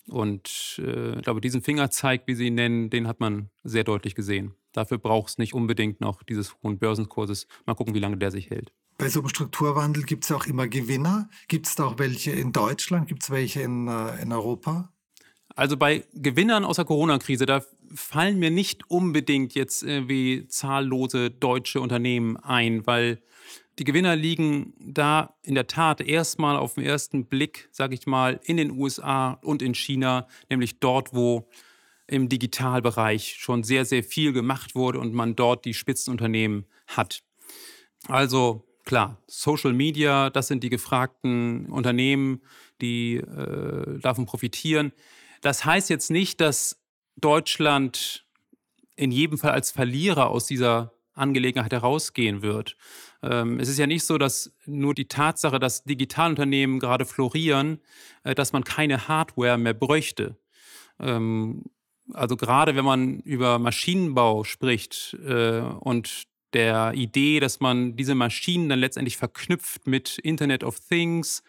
Und 0.08 0.80
äh, 0.84 1.16
ich 1.16 1.22
glaube, 1.22 1.40
diesen 1.40 1.62
Fingerzeig, 1.62 2.22
wie 2.26 2.34
Sie 2.34 2.46
ihn 2.46 2.54
nennen, 2.54 2.90
den 2.90 3.08
hat 3.08 3.20
man 3.20 3.50
sehr 3.62 3.84
deutlich 3.84 4.14
gesehen. 4.14 4.54
Dafür 4.72 4.98
braucht 4.98 5.30
es 5.30 5.38
nicht 5.38 5.54
unbedingt 5.54 6.00
noch 6.00 6.22
dieses 6.22 6.54
hohen 6.62 6.78
Börsenkurses. 6.78 7.46
Mal 7.66 7.74
gucken, 7.74 7.94
wie 7.94 8.00
lange 8.00 8.16
der 8.16 8.30
sich 8.30 8.50
hält. 8.50 8.72
Bei 8.98 9.08
so 9.08 9.20
einem 9.20 9.28
Strukturwandel 9.28 10.04
gibt 10.04 10.24
es 10.24 10.30
ja 10.30 10.36
auch 10.36 10.46
immer 10.46 10.68
Gewinner. 10.68 11.28
Gibt 11.48 11.66
es 11.66 11.74
da 11.74 11.84
auch 11.84 11.98
welche 11.98 12.32
in 12.32 12.52
Deutschland? 12.52 13.08
Gibt 13.08 13.22
es 13.22 13.30
welche 13.30 13.62
in, 13.62 13.88
äh, 13.88 14.20
in 14.22 14.32
Europa? 14.32 14.92
Also 15.56 15.76
bei 15.76 16.04
Gewinnern 16.12 16.64
aus 16.64 16.76
der 16.76 16.84
Corona-Krise, 16.84 17.46
da 17.46 17.62
fallen 17.94 18.38
mir 18.40 18.50
nicht 18.50 18.90
unbedingt 18.90 19.54
jetzt 19.54 19.86
wie 19.86 20.48
zahllose 20.48 21.30
deutsche 21.30 21.80
Unternehmen 21.80 22.36
ein, 22.36 22.84
weil 22.88 23.22
die 23.78 23.84
Gewinner 23.84 24.14
liegen 24.16 24.74
da 24.78 25.34
in 25.42 25.54
der 25.54 25.66
Tat 25.66 26.00
erstmal 26.00 26.56
auf 26.56 26.74
den 26.74 26.84
ersten 26.84 27.26
Blick, 27.26 27.68
sage 27.72 27.94
ich 27.94 28.06
mal, 28.06 28.40
in 28.44 28.56
den 28.56 28.70
USA 28.70 29.32
und 29.42 29.62
in 29.62 29.74
China, 29.74 30.28
nämlich 30.48 30.78
dort, 30.80 31.14
wo 31.14 31.48
im 32.06 32.28
Digitalbereich 32.28 33.36
schon 33.38 33.64
sehr, 33.64 33.84
sehr 33.84 34.04
viel 34.04 34.32
gemacht 34.32 34.74
wurde 34.74 35.00
und 35.00 35.14
man 35.14 35.36
dort 35.36 35.64
die 35.64 35.74
Spitzenunternehmen 35.74 36.66
hat. 36.86 37.22
Also 38.08 38.64
klar, 38.84 39.22
Social 39.26 39.72
Media, 39.72 40.30
das 40.30 40.48
sind 40.48 40.62
die 40.62 40.70
gefragten 40.70 41.66
Unternehmen, 41.66 42.42
die 42.80 43.16
äh, 43.16 43.98
davon 44.00 44.26
profitieren. 44.26 44.92
Das 45.40 45.64
heißt 45.64 45.90
jetzt 45.90 46.10
nicht, 46.10 46.40
dass 46.40 46.80
Deutschland 47.16 48.26
in 48.96 49.10
jedem 49.10 49.38
Fall 49.38 49.52
als 49.52 49.70
Verlierer 49.70 50.28
aus 50.28 50.46
dieser 50.46 50.93
Angelegenheit 51.14 51.72
herausgehen 51.72 52.42
wird. 52.42 52.76
Ähm, 53.22 53.60
es 53.60 53.68
ist 53.68 53.78
ja 53.78 53.86
nicht 53.86 54.04
so, 54.04 54.18
dass 54.18 54.52
nur 54.66 54.94
die 54.94 55.08
Tatsache, 55.08 55.58
dass 55.58 55.84
Digitalunternehmen 55.84 56.78
gerade 56.78 57.04
florieren, 57.04 57.80
äh, 58.24 58.34
dass 58.34 58.52
man 58.52 58.64
keine 58.64 59.08
Hardware 59.08 59.58
mehr 59.58 59.74
bräuchte. 59.74 60.36
Ähm, 61.00 61.64
also 62.12 62.36
gerade 62.36 62.76
wenn 62.76 62.84
man 62.84 63.20
über 63.20 63.58
Maschinenbau 63.58 64.44
spricht 64.44 65.16
äh, 65.26 65.60
und 65.60 66.24
der 66.52 66.92
Idee, 66.94 67.40
dass 67.40 67.60
man 67.60 67.96
diese 67.96 68.14
Maschinen 68.14 68.68
dann 68.68 68.78
letztendlich 68.78 69.16
verknüpft 69.16 69.86
mit 69.86 70.18
Internet 70.18 70.62
of 70.62 70.78
Things, 70.80 71.42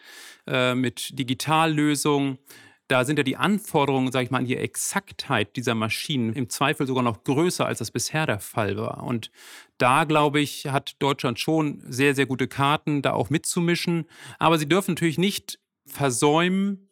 äh, 0.47 0.73
mit 0.73 1.17
Digitallösungen, 1.17 2.39
da 2.87 3.03
sind 3.03 3.17
ja 3.17 3.23
die 3.23 3.37
Anforderungen, 3.37 4.11
sage 4.11 4.25
ich 4.25 4.31
mal, 4.31 4.39
an 4.39 4.45
die 4.45 4.57
Exaktheit 4.57 5.55
dieser 5.55 5.73
Maschinen 5.73 6.33
im 6.33 6.49
Zweifel 6.49 6.85
sogar 6.85 7.03
noch 7.03 7.23
größer, 7.23 7.65
als 7.65 7.79
das 7.79 7.91
bisher 7.91 8.25
der 8.25 8.39
Fall 8.39 8.77
war. 8.77 9.03
Und 9.03 9.31
da, 9.77 10.03
glaube 10.03 10.39
ich, 10.39 10.67
hat 10.67 10.95
Deutschland 10.99 11.39
schon 11.39 11.83
sehr, 11.87 12.13
sehr 12.13 12.27
gute 12.27 12.47
Karten, 12.47 13.01
da 13.01 13.13
auch 13.13 13.29
mitzumischen. 13.29 14.05
Aber 14.37 14.57
sie 14.59 14.69
dürfen 14.69 14.91
natürlich 14.91 15.17
nicht 15.17 15.59
versäumen, 15.87 16.89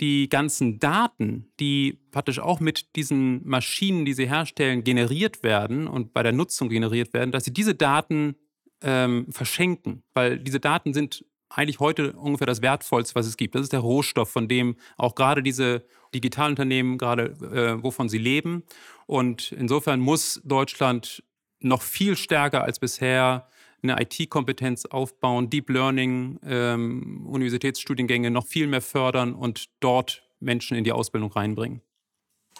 die 0.00 0.28
ganzen 0.28 0.78
Daten, 0.78 1.50
die 1.58 1.98
praktisch 2.12 2.38
auch 2.38 2.60
mit 2.60 2.94
diesen 2.96 3.46
Maschinen, 3.46 4.04
die 4.04 4.14
sie 4.14 4.28
herstellen, 4.28 4.84
generiert 4.84 5.42
werden 5.42 5.88
und 5.88 6.12
bei 6.12 6.22
der 6.22 6.32
Nutzung 6.32 6.68
generiert 6.68 7.12
werden, 7.12 7.32
dass 7.32 7.44
sie 7.44 7.52
diese 7.52 7.74
Daten 7.74 8.36
ähm, 8.80 9.26
verschenken, 9.30 10.04
weil 10.14 10.38
diese 10.38 10.60
Daten 10.60 10.94
sind 10.94 11.24
eigentlich 11.50 11.80
heute 11.80 12.12
ungefähr 12.12 12.46
das 12.46 12.62
Wertvollste, 12.62 13.14
was 13.14 13.26
es 13.26 13.36
gibt. 13.36 13.54
Das 13.54 13.62
ist 13.62 13.72
der 13.72 13.80
Rohstoff, 13.80 14.30
von 14.30 14.48
dem 14.48 14.76
auch 14.96 15.14
gerade 15.14 15.42
diese 15.42 15.84
Digitalunternehmen 16.14 16.98
gerade, 16.98 17.24
äh, 17.52 17.82
wovon 17.82 18.08
sie 18.08 18.18
leben. 18.18 18.62
Und 19.06 19.52
insofern 19.52 20.00
muss 20.00 20.40
Deutschland 20.44 21.22
noch 21.60 21.82
viel 21.82 22.16
stärker 22.16 22.64
als 22.64 22.78
bisher 22.78 23.48
eine 23.82 24.00
IT-Kompetenz 24.00 24.86
aufbauen, 24.86 25.50
Deep 25.50 25.70
Learning, 25.70 26.38
ähm, 26.44 27.26
Universitätsstudiengänge 27.26 28.30
noch 28.30 28.46
viel 28.46 28.66
mehr 28.66 28.82
fördern 28.82 29.34
und 29.34 29.68
dort 29.80 30.28
Menschen 30.40 30.76
in 30.76 30.84
die 30.84 30.92
Ausbildung 30.92 31.30
reinbringen. 31.32 31.80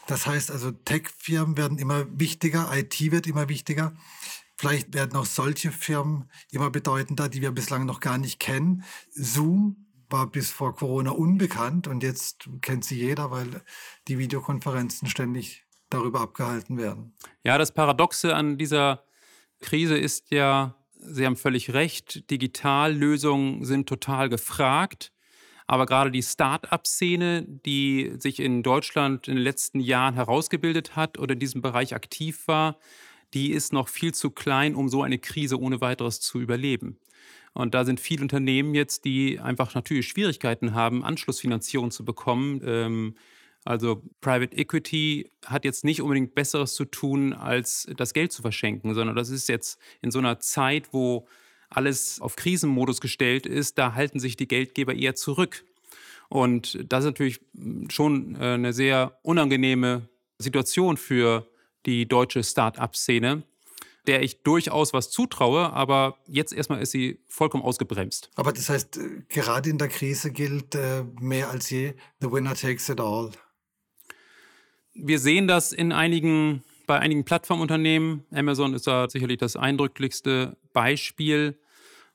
Das 0.07 0.26
heißt 0.26 0.50
also, 0.50 0.71
Tech-Firmen 0.71 1.57
werden 1.57 1.78
immer 1.78 2.07
wichtiger, 2.18 2.71
IT 2.73 2.99
wird 3.11 3.26
immer 3.26 3.49
wichtiger. 3.49 3.92
Vielleicht 4.59 4.93
werden 4.93 5.17
auch 5.17 5.25
solche 5.25 5.71
Firmen 5.71 6.29
immer 6.50 6.69
bedeutender, 6.71 7.29
die 7.29 7.41
wir 7.41 7.53
bislang 7.53 7.87
noch 7.87 8.00
gar 8.00 8.19
nicht 8.19 8.41
kennen. 8.41 8.83
Zoom 9.11 9.87
war 10.11 10.27
bis 10.27 10.50
vor 10.50 10.75
Corona 10.75 11.12
unbekannt 11.12 11.87
und 11.87 12.03
jetzt 12.03 12.49
kennt 12.61 12.85
sie 12.85 12.99
jeder, 12.99 13.31
weil 13.31 13.62
die 14.09 14.19
Videokonferenzen 14.19 15.09
ständig 15.09 15.65
darüber 15.91 16.23
abgehalten 16.23 16.77
werden. 16.77 17.15
Ja, 17.45 17.57
das 17.57 17.73
Paradoxe 17.73 18.35
an 18.35 18.59
dieser 18.59 19.05
Krise 19.61 19.97
ist 19.97 20.33
ja, 20.33 20.75
Sie 21.00 21.25
haben 21.25 21.37
völlig 21.37 21.73
recht, 21.73 22.29
Digitallösungen 22.29 23.65
sind 23.65 23.88
total 23.88 24.29
gefragt. 24.29 25.12
Aber 25.69 25.87
gerade 25.87 26.11
die 26.11 26.23
Start-up-Szene, 26.23 27.45
die 27.47 28.15
sich 28.19 28.41
in 28.41 28.62
Deutschland 28.65 29.29
in 29.29 29.37
den 29.37 29.45
letzten 29.45 29.79
Jahren 29.79 30.15
herausgebildet 30.15 30.97
hat 30.97 31.19
oder 31.19 31.35
in 31.35 31.38
diesem 31.38 31.61
Bereich 31.61 31.95
aktiv 31.95 32.49
war, 32.49 32.79
die 33.35 33.53
ist 33.53 33.73
noch 33.73 33.89
viel 33.89 34.15
zu 34.15 34.31
klein, 34.31 34.75
um 34.75 34.89
so 34.89 35.03
eine 35.03 35.19
Krise 35.19 35.61
ohne 35.61 35.81
weiteres 35.81 36.21
zu 36.21 36.41
überleben. 36.41 36.99
Und 37.55 37.75
da 37.75 37.85
sind 37.85 38.01
viele 38.01 38.23
Unternehmen 38.23 38.75
jetzt, 38.75 39.05
die 39.05 39.41
einfach 39.41 39.75
natürlich 39.75 40.09
Schwierigkeiten 40.09 40.75
haben, 40.75 41.05
Anschlussfinanzierung 41.05 41.91
zu 41.91 42.05
bekommen. 42.05 42.61
Ähm, 42.65 43.15
also 43.65 44.03
Private 44.21 44.57
Equity 44.57 45.31
hat 45.45 45.65
jetzt 45.65 45.85
nicht 45.85 46.01
unbedingt 46.01 46.35
Besseres 46.35 46.75
zu 46.75 46.85
tun, 46.85 47.33
als 47.33 47.89
das 47.97 48.15
Geld 48.15 48.33
zu 48.33 48.43
verschenken, 48.43 48.95
sondern 48.95 49.17
das 49.17 49.31
ist 49.31 49.49
jetzt 49.49 49.79
in 50.01 50.11
so 50.11 50.19
einer 50.21 50.39
Zeit, 50.41 50.93
wo 50.93 51.27
alles 51.69 52.21
auf 52.21 52.37
Krisenmodus 52.37 53.01
gestellt 53.01 53.45
ist, 53.45 53.77
da 53.77 53.95
halten 53.95 54.21
sich 54.21 54.37
die 54.37 54.49
Geldgeber 54.49 54.95
eher 54.95 55.15
zurück. 55.15 55.65
Und 56.29 56.79
das 56.89 57.05
ist 57.05 57.11
natürlich 57.11 57.41
schon 57.91 58.37
äh, 58.37 58.55
eine 58.55 58.73
sehr 58.73 59.19
unangenehme 59.23 60.09
Situation 60.39 60.97
für 60.97 61.47
die 61.87 62.07
deutsche 62.07 62.43
Start-up-Szene, 62.43 63.43
der 64.07 64.23
ich 64.23 64.43
durchaus 64.43 64.93
was 64.93 65.11
zutraue, 65.11 65.73
aber 65.73 66.17
jetzt 66.27 66.53
erstmal 66.53 66.81
ist 66.81 66.93
sie 66.93 67.21
vollkommen 67.29 67.63
ausgebremst. 67.63 68.31
Aber 68.37 68.53
das 68.53 68.69
heißt, 68.69 68.97
äh, 68.97 69.23
gerade 69.29 69.71
in 69.71 69.79
der 69.79 69.89
Krise 69.89 70.31
gilt 70.31 70.75
äh, 70.75 71.05
mehr 71.21 71.51
als 71.51 71.71
je, 71.71 71.95
the 72.21 72.31
winner 72.31 72.55
takes 72.55 72.89
it 72.89 73.01
all. 73.01 73.31
Wir 74.95 75.19
sehen 75.19 75.47
das 75.47 75.73
in 75.73 75.93
einigen, 75.93 76.65
bei 76.87 76.99
einigen 76.99 77.25
Plattformunternehmen. 77.25 78.25
Amazon 78.33 78.75
ist 78.75 78.87
da 78.87 79.09
sicherlich 79.09 79.39
das 79.39 79.55
eindrücklichste 79.55 80.57
Beispiel. 80.73 81.57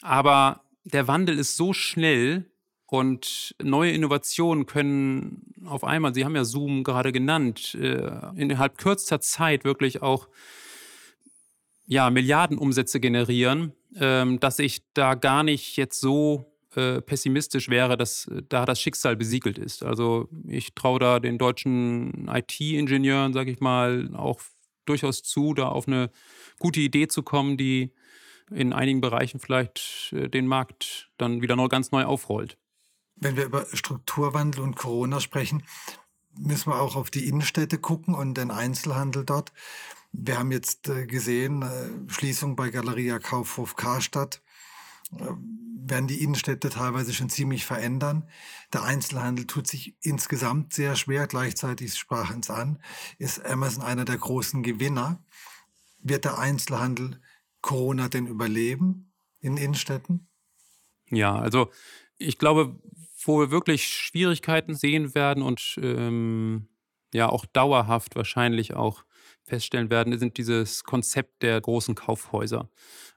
Aber 0.01 0.63
der 0.83 1.07
Wandel 1.07 1.39
ist 1.39 1.55
so 1.55 1.71
schnell, 1.71 2.45
und 2.93 3.55
neue 3.59 3.91
Innovationen 3.91 4.67
können 4.67 5.51
auf 5.65 5.83
einmal, 5.83 6.13
Sie 6.13 6.25
haben 6.25 6.35
ja 6.35 6.45
Zoom 6.45 6.83
gerade 6.83 7.11
genannt, 7.11 7.73
äh, 7.73 8.11
innerhalb 8.35 8.77
kürzester 8.77 9.19
Zeit 9.19 9.65
wirklich 9.65 10.03
auch 10.03 10.27
ja, 11.87 12.11
Milliardenumsätze 12.11 12.99
generieren, 12.99 13.73
ähm, 13.95 14.39
dass 14.39 14.59
ich 14.59 14.83
da 14.93 15.15
gar 15.15 15.41
nicht 15.41 15.75
jetzt 15.75 15.99
so 16.01 16.45
äh, 16.75 17.01
pessimistisch 17.01 17.67
wäre, 17.67 17.97
dass 17.97 18.29
da 18.47 18.63
das 18.63 18.79
Schicksal 18.79 19.15
besiegelt 19.15 19.57
ist. 19.57 19.81
Also 19.81 20.29
ich 20.47 20.75
traue 20.75 20.99
da 20.99 21.19
den 21.19 21.39
deutschen 21.39 22.29
IT-Ingenieuren, 22.31 23.33
sage 23.33 23.49
ich 23.49 23.59
mal, 23.59 24.11
auch 24.13 24.39
durchaus 24.85 25.23
zu, 25.23 25.55
da 25.55 25.69
auf 25.69 25.87
eine 25.87 26.11
gute 26.59 26.81
Idee 26.81 27.07
zu 27.07 27.23
kommen, 27.23 27.57
die 27.57 27.91
in 28.51 28.71
einigen 28.71 29.01
Bereichen 29.01 29.39
vielleicht 29.39 30.13
äh, 30.15 30.29
den 30.29 30.45
Markt 30.45 31.09
dann 31.17 31.41
wieder 31.41 31.55
neu, 31.55 31.69
ganz 31.69 31.91
neu 31.91 32.03
aufrollt 32.03 32.55
wenn 33.15 33.35
wir 33.35 33.45
über 33.45 33.65
Strukturwandel 33.73 34.61
und 34.61 34.75
Corona 34.75 35.19
sprechen, 35.19 35.63
müssen 36.37 36.71
wir 36.71 36.81
auch 36.81 36.95
auf 36.95 37.09
die 37.09 37.27
Innenstädte 37.27 37.77
gucken 37.77 38.15
und 38.15 38.35
den 38.35 38.51
Einzelhandel 38.51 39.25
dort. 39.25 39.51
Wir 40.11 40.37
haben 40.37 40.51
jetzt 40.51 40.89
äh, 40.89 41.05
gesehen, 41.05 41.61
äh, 41.63 42.11
Schließung 42.11 42.55
bei 42.55 42.69
Galeria 42.69 43.19
Kaufhof 43.19 43.75
Karstadt, 43.75 44.41
äh, 45.11 45.25
werden 45.85 46.07
die 46.07 46.21
Innenstädte 46.23 46.69
teilweise 46.69 47.13
schon 47.13 47.29
ziemlich 47.29 47.65
verändern. 47.65 48.29
Der 48.71 48.83
Einzelhandel 48.83 49.47
tut 49.47 49.67
sich 49.67 49.97
insgesamt 50.01 50.73
sehr 50.73 50.95
schwer, 50.95 51.27
gleichzeitig 51.27 51.95
sprachen 51.95 52.39
es 52.39 52.49
an, 52.49 52.81
ist 53.17 53.45
Amazon 53.45 53.83
einer 53.83 54.05
der 54.05 54.17
großen 54.17 54.63
Gewinner. 54.63 55.23
Wird 55.99 56.25
der 56.25 56.37
Einzelhandel 56.37 57.19
Corona 57.61 58.07
denn 58.07 58.27
überleben 58.27 59.11
in 59.39 59.57
Innenstädten? 59.57 60.27
Ja, 61.09 61.35
also 61.35 61.69
ich 62.23 62.37
glaube, 62.37 62.79
wo 63.25 63.39
wir 63.39 63.51
wirklich 63.51 63.87
Schwierigkeiten 63.87 64.75
sehen 64.75 65.15
werden 65.15 65.43
und 65.43 65.79
ähm, 65.81 66.67
ja 67.13 67.29
auch 67.29 67.45
dauerhaft 67.45 68.15
wahrscheinlich 68.15 68.73
auch 68.73 69.03
feststellen 69.43 69.89
werden, 69.89 70.17
sind 70.17 70.37
dieses 70.37 70.83
Konzept 70.83 71.43
der 71.43 71.59
großen 71.59 71.95
Kaufhäuser. 71.95 72.69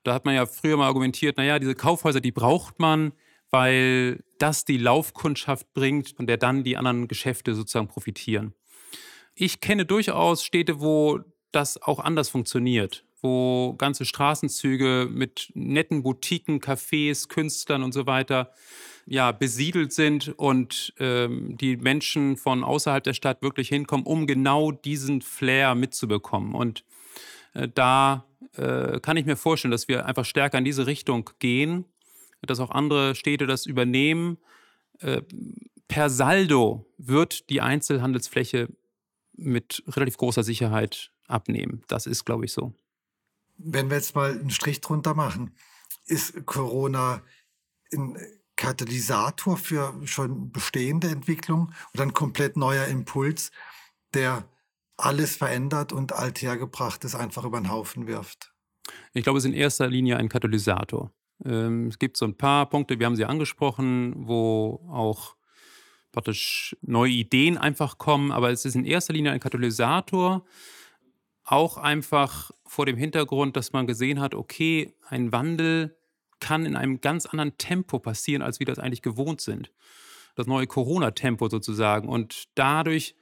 Da 0.04 0.14
hat 0.14 0.24
man 0.24 0.34
ja 0.34 0.46
früher 0.46 0.76
mal 0.76 0.86
argumentiert, 0.86 1.36
naja, 1.36 1.58
diese 1.58 1.74
Kaufhäuser, 1.74 2.20
die 2.20 2.32
braucht 2.32 2.78
man, 2.78 3.12
weil 3.50 4.24
das 4.38 4.64
die 4.64 4.76
Laufkundschaft 4.78 5.72
bringt, 5.72 6.10
von 6.10 6.26
der 6.26 6.36
dann 6.36 6.64
die 6.64 6.76
anderen 6.76 7.08
Geschäfte 7.08 7.54
sozusagen 7.54 7.88
profitieren. 7.88 8.54
Ich 9.34 9.60
kenne 9.60 9.86
durchaus 9.86 10.42
Städte, 10.42 10.80
wo 10.80 11.20
das 11.52 11.80
auch 11.80 12.00
anders 12.00 12.28
funktioniert, 12.28 13.04
wo 13.22 13.74
ganze 13.74 14.04
Straßenzüge 14.04 15.08
mit 15.10 15.50
netten 15.54 16.02
Boutiquen, 16.02 16.60
Cafés, 16.60 17.28
Künstlern 17.28 17.82
und 17.82 17.92
so 17.92 18.06
weiter 18.06 18.52
ja, 19.06 19.30
besiedelt 19.30 19.92
sind 19.92 20.28
und 20.36 20.92
ähm, 20.98 21.56
die 21.56 21.76
Menschen 21.76 22.36
von 22.36 22.64
außerhalb 22.64 23.04
der 23.04 23.14
Stadt 23.14 23.40
wirklich 23.40 23.68
hinkommen, 23.68 24.04
um 24.04 24.26
genau 24.26 24.72
diesen 24.72 25.22
Flair 25.22 25.74
mitzubekommen. 25.76 26.54
Und 26.54 26.84
äh, 27.54 27.68
da 27.72 28.26
äh, 28.56 28.98
kann 29.00 29.16
ich 29.16 29.24
mir 29.24 29.36
vorstellen, 29.36 29.70
dass 29.70 29.86
wir 29.86 30.06
einfach 30.06 30.24
stärker 30.24 30.58
in 30.58 30.64
diese 30.64 30.88
Richtung 30.88 31.30
gehen, 31.38 31.84
dass 32.42 32.58
auch 32.58 32.70
andere 32.70 33.14
Städte 33.14 33.46
das 33.46 33.64
übernehmen. 33.64 34.38
Äh, 34.98 35.22
per 35.86 36.10
Saldo 36.10 36.84
wird 36.98 37.48
die 37.48 37.60
Einzelhandelsfläche 37.60 38.68
mit 39.34 39.84
relativ 39.86 40.16
großer 40.16 40.42
Sicherheit 40.42 41.12
abnehmen. 41.28 41.82
Das 41.86 42.06
ist, 42.06 42.24
glaube 42.24 42.44
ich, 42.44 42.52
so. 42.52 42.74
Wenn 43.56 43.88
wir 43.88 43.96
jetzt 43.96 44.16
mal 44.16 44.32
einen 44.32 44.50
Strich 44.50 44.80
drunter 44.80 45.14
machen, 45.14 45.54
ist 46.06 46.44
Corona 46.44 47.22
ein 47.92 48.16
Katalysator 48.56 49.56
für 49.56 49.94
schon 50.04 50.50
bestehende 50.50 51.08
Entwicklung 51.08 51.72
oder 51.94 52.04
ein 52.04 52.14
komplett 52.14 52.56
neuer 52.56 52.86
Impuls, 52.86 53.50
der 54.14 54.48
alles 54.96 55.36
verändert 55.36 55.92
und 55.92 56.12
althergebrachtes 56.12 57.14
einfach 57.14 57.44
über 57.44 57.60
den 57.60 57.70
Haufen 57.70 58.06
wirft? 58.06 58.52
Ich 59.12 59.24
glaube, 59.24 59.38
es 59.38 59.44
ist 59.44 59.50
in 59.50 59.56
erster 59.56 59.88
Linie 59.88 60.16
ein 60.16 60.28
Katalysator. 60.28 61.12
Ähm, 61.44 61.88
es 61.88 61.98
gibt 61.98 62.16
so 62.16 62.24
ein 62.24 62.36
paar 62.36 62.68
Punkte, 62.68 62.98
wir 62.98 63.06
haben 63.06 63.16
sie 63.16 63.24
angesprochen, 63.24 64.14
wo 64.16 64.86
auch 64.90 65.36
praktisch 66.12 66.74
neue 66.80 67.12
Ideen 67.12 67.58
einfach 67.58 67.98
kommen, 67.98 68.32
aber 68.32 68.50
es 68.50 68.64
ist 68.64 68.74
in 68.74 68.86
erster 68.86 69.12
Linie 69.12 69.32
ein 69.32 69.40
Katalysator, 69.40 70.46
auch 71.44 71.76
einfach 71.76 72.50
vor 72.64 72.86
dem 72.86 72.96
Hintergrund, 72.96 73.56
dass 73.56 73.72
man 73.72 73.86
gesehen 73.86 74.20
hat, 74.20 74.34
okay, 74.34 74.94
ein 75.08 75.30
Wandel 75.30 75.96
kann 76.40 76.66
in 76.66 76.76
einem 76.76 77.00
ganz 77.00 77.26
anderen 77.26 77.56
Tempo 77.58 77.98
passieren, 77.98 78.42
als 78.42 78.58
wir 78.58 78.66
das 78.66 78.78
eigentlich 78.78 79.02
gewohnt 79.02 79.40
sind. 79.40 79.72
Das 80.34 80.46
neue 80.46 80.66
Corona-Tempo 80.66 81.48
sozusagen. 81.48 82.08
Und 82.08 82.44
dadurch 82.54 83.14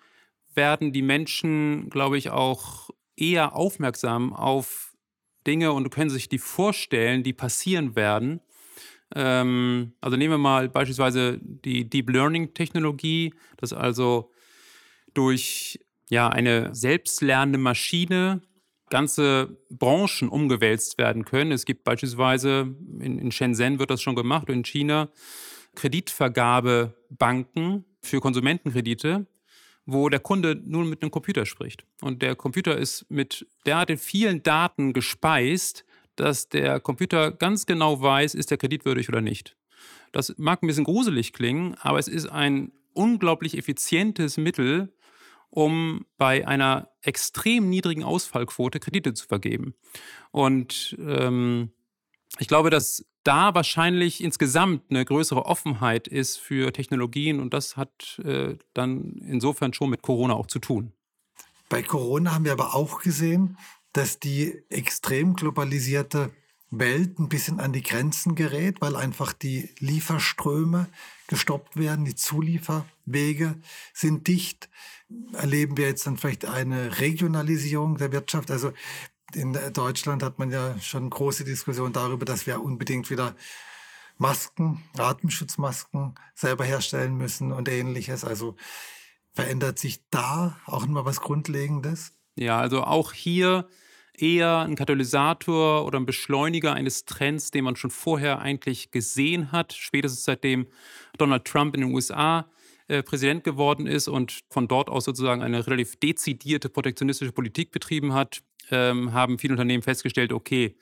werden 0.54 0.92
die 0.92 1.02
Menschen, 1.02 1.90
glaube 1.90 2.18
ich, 2.18 2.30
auch 2.30 2.90
eher 3.16 3.54
aufmerksam 3.54 4.32
auf 4.32 4.94
Dinge 5.46 5.72
und 5.72 5.90
können 5.90 6.10
sich 6.10 6.28
die 6.28 6.38
vorstellen, 6.38 7.22
die 7.22 7.32
passieren 7.32 7.96
werden. 7.96 8.40
Ähm, 9.14 9.92
also 10.00 10.16
nehmen 10.16 10.32
wir 10.32 10.38
mal 10.38 10.68
beispielsweise 10.68 11.38
die 11.40 11.88
Deep 11.88 12.10
Learning-Technologie, 12.10 13.34
dass 13.58 13.72
also 13.72 14.32
durch 15.12 15.78
ja, 16.10 16.28
eine 16.28 16.74
selbstlernende 16.74 17.58
Maschine 17.58 18.42
ganze 18.94 19.58
Branchen 19.70 20.28
umgewälzt 20.28 20.98
werden 20.98 21.24
können. 21.24 21.50
Es 21.50 21.64
gibt 21.64 21.82
beispielsweise, 21.82 22.76
in, 23.00 23.18
in 23.18 23.32
Shenzhen 23.32 23.80
wird 23.80 23.90
das 23.90 24.00
schon 24.00 24.14
gemacht, 24.14 24.48
in 24.48 24.64
China, 24.64 25.08
Kreditvergabebanken 25.74 27.84
für 28.02 28.20
Konsumentenkredite, 28.20 29.26
wo 29.84 30.08
der 30.08 30.20
Kunde 30.20 30.62
nur 30.64 30.84
mit 30.84 31.02
einem 31.02 31.10
Computer 31.10 31.44
spricht. 31.44 31.84
Und 32.02 32.22
der 32.22 32.36
Computer 32.36 32.78
ist 32.78 33.04
mit 33.10 33.44
derart 33.66 33.90
vielen 33.98 34.44
Daten 34.44 34.92
gespeist, 34.92 35.84
dass 36.14 36.48
der 36.48 36.78
Computer 36.78 37.32
ganz 37.32 37.66
genau 37.66 38.00
weiß, 38.00 38.36
ist 38.36 38.52
der 38.52 38.58
kreditwürdig 38.58 39.08
oder 39.08 39.20
nicht. 39.20 39.56
Das 40.12 40.36
mag 40.38 40.62
ein 40.62 40.68
bisschen 40.68 40.84
gruselig 40.84 41.32
klingen, 41.32 41.74
aber 41.80 41.98
es 41.98 42.06
ist 42.06 42.26
ein 42.26 42.70
unglaublich 42.92 43.58
effizientes 43.58 44.36
Mittel, 44.36 44.92
um 45.54 46.04
bei 46.18 46.48
einer 46.48 46.88
extrem 47.00 47.70
niedrigen 47.70 48.02
Ausfallquote 48.02 48.80
Kredite 48.80 49.14
zu 49.14 49.28
vergeben. 49.28 49.74
Und 50.32 50.96
ähm, 50.98 51.70
ich 52.40 52.48
glaube, 52.48 52.70
dass 52.70 53.06
da 53.22 53.54
wahrscheinlich 53.54 54.20
insgesamt 54.20 54.82
eine 54.90 55.04
größere 55.04 55.46
Offenheit 55.46 56.08
ist 56.08 56.38
für 56.38 56.72
Technologien 56.72 57.38
und 57.38 57.54
das 57.54 57.76
hat 57.76 58.20
äh, 58.24 58.56
dann 58.74 59.22
insofern 59.24 59.72
schon 59.72 59.90
mit 59.90 60.02
Corona 60.02 60.34
auch 60.34 60.48
zu 60.48 60.58
tun. 60.58 60.92
Bei 61.68 61.84
Corona 61.84 62.34
haben 62.34 62.44
wir 62.44 62.52
aber 62.52 62.74
auch 62.74 63.00
gesehen, 63.00 63.56
dass 63.92 64.18
die 64.18 64.60
extrem 64.70 65.36
globalisierte 65.36 66.32
Welt 66.72 67.20
ein 67.20 67.28
bisschen 67.28 67.60
an 67.60 67.72
die 67.72 67.84
Grenzen 67.84 68.34
gerät, 68.34 68.80
weil 68.80 68.96
einfach 68.96 69.32
die 69.32 69.70
Lieferströme 69.78 70.88
gestoppt 71.28 71.76
werden, 71.76 72.04
die 72.04 72.14
Zulieferwege 72.14 73.56
sind 73.92 74.28
dicht. 74.28 74.68
Erleben 75.32 75.76
wir 75.76 75.86
jetzt 75.86 76.06
dann 76.06 76.16
vielleicht 76.16 76.44
eine 76.44 77.00
Regionalisierung 77.00 77.96
der 77.96 78.12
Wirtschaft? 78.12 78.50
Also 78.50 78.72
in 79.34 79.56
Deutschland 79.72 80.22
hat 80.22 80.38
man 80.38 80.50
ja 80.50 80.78
schon 80.80 81.10
große 81.10 81.44
Diskussionen 81.44 81.92
darüber, 81.92 82.24
dass 82.24 82.46
wir 82.46 82.62
unbedingt 82.62 83.10
wieder 83.10 83.34
Masken, 84.16 84.82
Atemschutzmasken 84.96 86.14
selber 86.34 86.64
herstellen 86.64 87.16
müssen 87.16 87.52
und 87.52 87.68
ähnliches. 87.68 88.24
Also 88.24 88.56
verändert 89.32 89.78
sich 89.78 90.04
da 90.10 90.56
auch 90.66 90.82
nochmal 90.82 91.04
was 91.04 91.20
Grundlegendes? 91.20 92.12
Ja, 92.36 92.58
also 92.58 92.84
auch 92.84 93.12
hier 93.12 93.68
eher 94.18 94.60
ein 94.60 94.76
Katalysator 94.76 95.84
oder 95.84 95.98
ein 95.98 96.06
Beschleuniger 96.06 96.72
eines 96.72 97.04
Trends, 97.04 97.50
den 97.50 97.64
man 97.64 97.76
schon 97.76 97.90
vorher 97.90 98.40
eigentlich 98.40 98.90
gesehen 98.90 99.52
hat, 99.52 99.72
spätestens 99.72 100.24
seitdem 100.24 100.66
Donald 101.18 101.44
Trump 101.44 101.74
in 101.74 101.82
den 101.82 101.92
USA 101.92 102.46
äh, 102.88 103.02
Präsident 103.02 103.44
geworden 103.44 103.86
ist 103.86 104.08
und 104.08 104.40
von 104.50 104.68
dort 104.68 104.88
aus 104.88 105.04
sozusagen 105.04 105.42
eine 105.42 105.66
relativ 105.66 105.96
dezidierte 105.96 106.68
protektionistische 106.68 107.32
Politik 107.32 107.70
betrieben 107.70 108.12
hat, 108.12 108.42
ähm, 108.70 109.12
haben 109.12 109.38
viele 109.38 109.54
Unternehmen 109.54 109.82
festgestellt, 109.82 110.32
okay, 110.32 110.76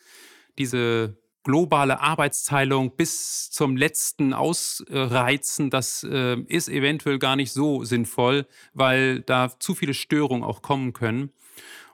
diese 0.59 1.17
globale 1.45 2.01
Arbeitsteilung 2.01 2.97
bis 2.97 3.51
zum 3.51 3.77
letzten 3.77 4.33
Ausreizen, 4.33 5.71
das 5.71 6.05
äh, 6.05 6.41
ist 6.47 6.69
eventuell 6.69 7.19
gar 7.19 7.37
nicht 7.37 7.53
so 7.53 7.85
sinnvoll, 7.85 8.47
weil 8.75 9.21
da 9.21 9.51
zu 9.59 9.75
viele 9.75 9.95
Störungen 9.95 10.45
auch 10.45 10.63
kommen 10.63 10.93
können. 10.93 11.31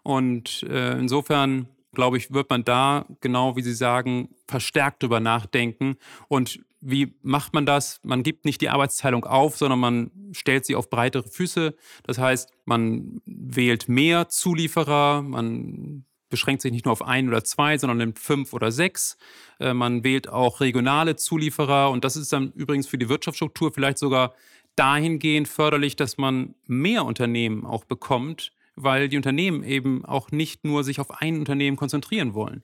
Und 0.09 0.62
äh, 0.62 0.99
insofern, 0.99 1.68
glaube 1.92 2.16
ich, 2.16 2.33
wird 2.33 2.49
man 2.49 2.64
da, 2.64 3.05
genau 3.21 3.57
wie 3.57 3.62
Sie 3.62 3.75
sagen, 3.75 4.31
verstärkt 4.47 5.03
drüber 5.03 5.21
nachdenken. 5.21 5.99
Und 6.29 6.61
wie 6.81 7.14
macht 7.21 7.53
man 7.53 7.66
das? 7.66 8.01
Man 8.05 8.23
gibt 8.23 8.47
nicht 8.47 8.62
die 8.62 8.71
Arbeitsteilung 8.71 9.27
auf, 9.27 9.59
sondern 9.59 9.81
man 9.81 10.11
stellt 10.33 10.64
sie 10.64 10.77
auf 10.77 10.88
breitere 10.88 11.29
Füße. 11.29 11.75
Das 12.05 12.16
heißt, 12.16 12.51
man 12.64 13.21
wählt 13.27 13.90
mehr 13.90 14.31
Zulieferer, 14.31 15.21
man 15.21 16.07
beschränkt 16.31 16.62
sich 16.62 16.73
nicht 16.73 16.87
nur 16.87 16.92
auf 16.92 17.03
ein 17.03 17.29
oder 17.29 17.44
zwei, 17.44 17.77
sondern 17.77 17.99
nimmt 17.99 18.18
fünf 18.18 18.55
oder 18.55 18.73
sechs. 18.73 19.18
Äh, 19.61 19.75
man 19.75 20.05
wählt 20.05 20.31
auch 20.31 20.62
regionale 20.62 21.16
Zulieferer 21.16 21.90
und 21.90 22.03
das 22.03 22.16
ist 22.16 22.33
dann 22.33 22.53
übrigens 22.53 22.87
für 22.87 22.97
die 22.97 23.11
Wirtschaftsstruktur 23.11 23.75
vielleicht 23.75 23.99
sogar 23.99 24.33
dahingehend 24.75 25.49
förderlich, 25.49 25.97
dass 25.97 26.16
man 26.16 26.55
mehr 26.66 27.05
Unternehmen 27.05 27.66
auch 27.66 27.85
bekommt, 27.85 28.53
weil 28.83 29.09
die 29.09 29.17
Unternehmen 29.17 29.62
eben 29.62 30.05
auch 30.05 30.31
nicht 30.31 30.64
nur 30.64 30.85
sich 30.85 31.01
auf 31.01 31.21
ein 31.21 31.38
Unternehmen 31.38 31.77
konzentrieren 31.77 32.35
wollen. 32.35 32.62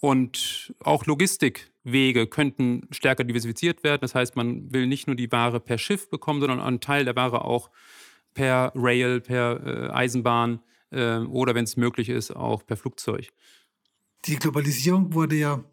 Und 0.00 0.72
auch 0.80 1.06
Logistikwege 1.06 2.28
könnten 2.28 2.86
stärker 2.90 3.24
diversifiziert 3.24 3.82
werden. 3.82 4.00
Das 4.00 4.14
heißt, 4.14 4.36
man 4.36 4.72
will 4.72 4.86
nicht 4.86 5.06
nur 5.06 5.16
die 5.16 5.32
Ware 5.32 5.58
per 5.58 5.78
Schiff 5.78 6.08
bekommen, 6.08 6.40
sondern 6.40 6.60
einen 6.60 6.80
Teil 6.80 7.04
der 7.04 7.16
Ware 7.16 7.44
auch 7.44 7.70
per 8.34 8.72
Rail, 8.76 9.20
per 9.20 9.66
äh, 9.66 9.90
Eisenbahn 9.90 10.60
äh, 10.90 11.18
oder, 11.18 11.54
wenn 11.54 11.64
es 11.64 11.76
möglich 11.76 12.08
ist, 12.08 12.30
auch 12.30 12.64
per 12.64 12.76
Flugzeug. 12.76 13.30
Die 14.26 14.36
Globalisierung 14.36 15.14
wurde 15.14 15.36
ja 15.36 15.64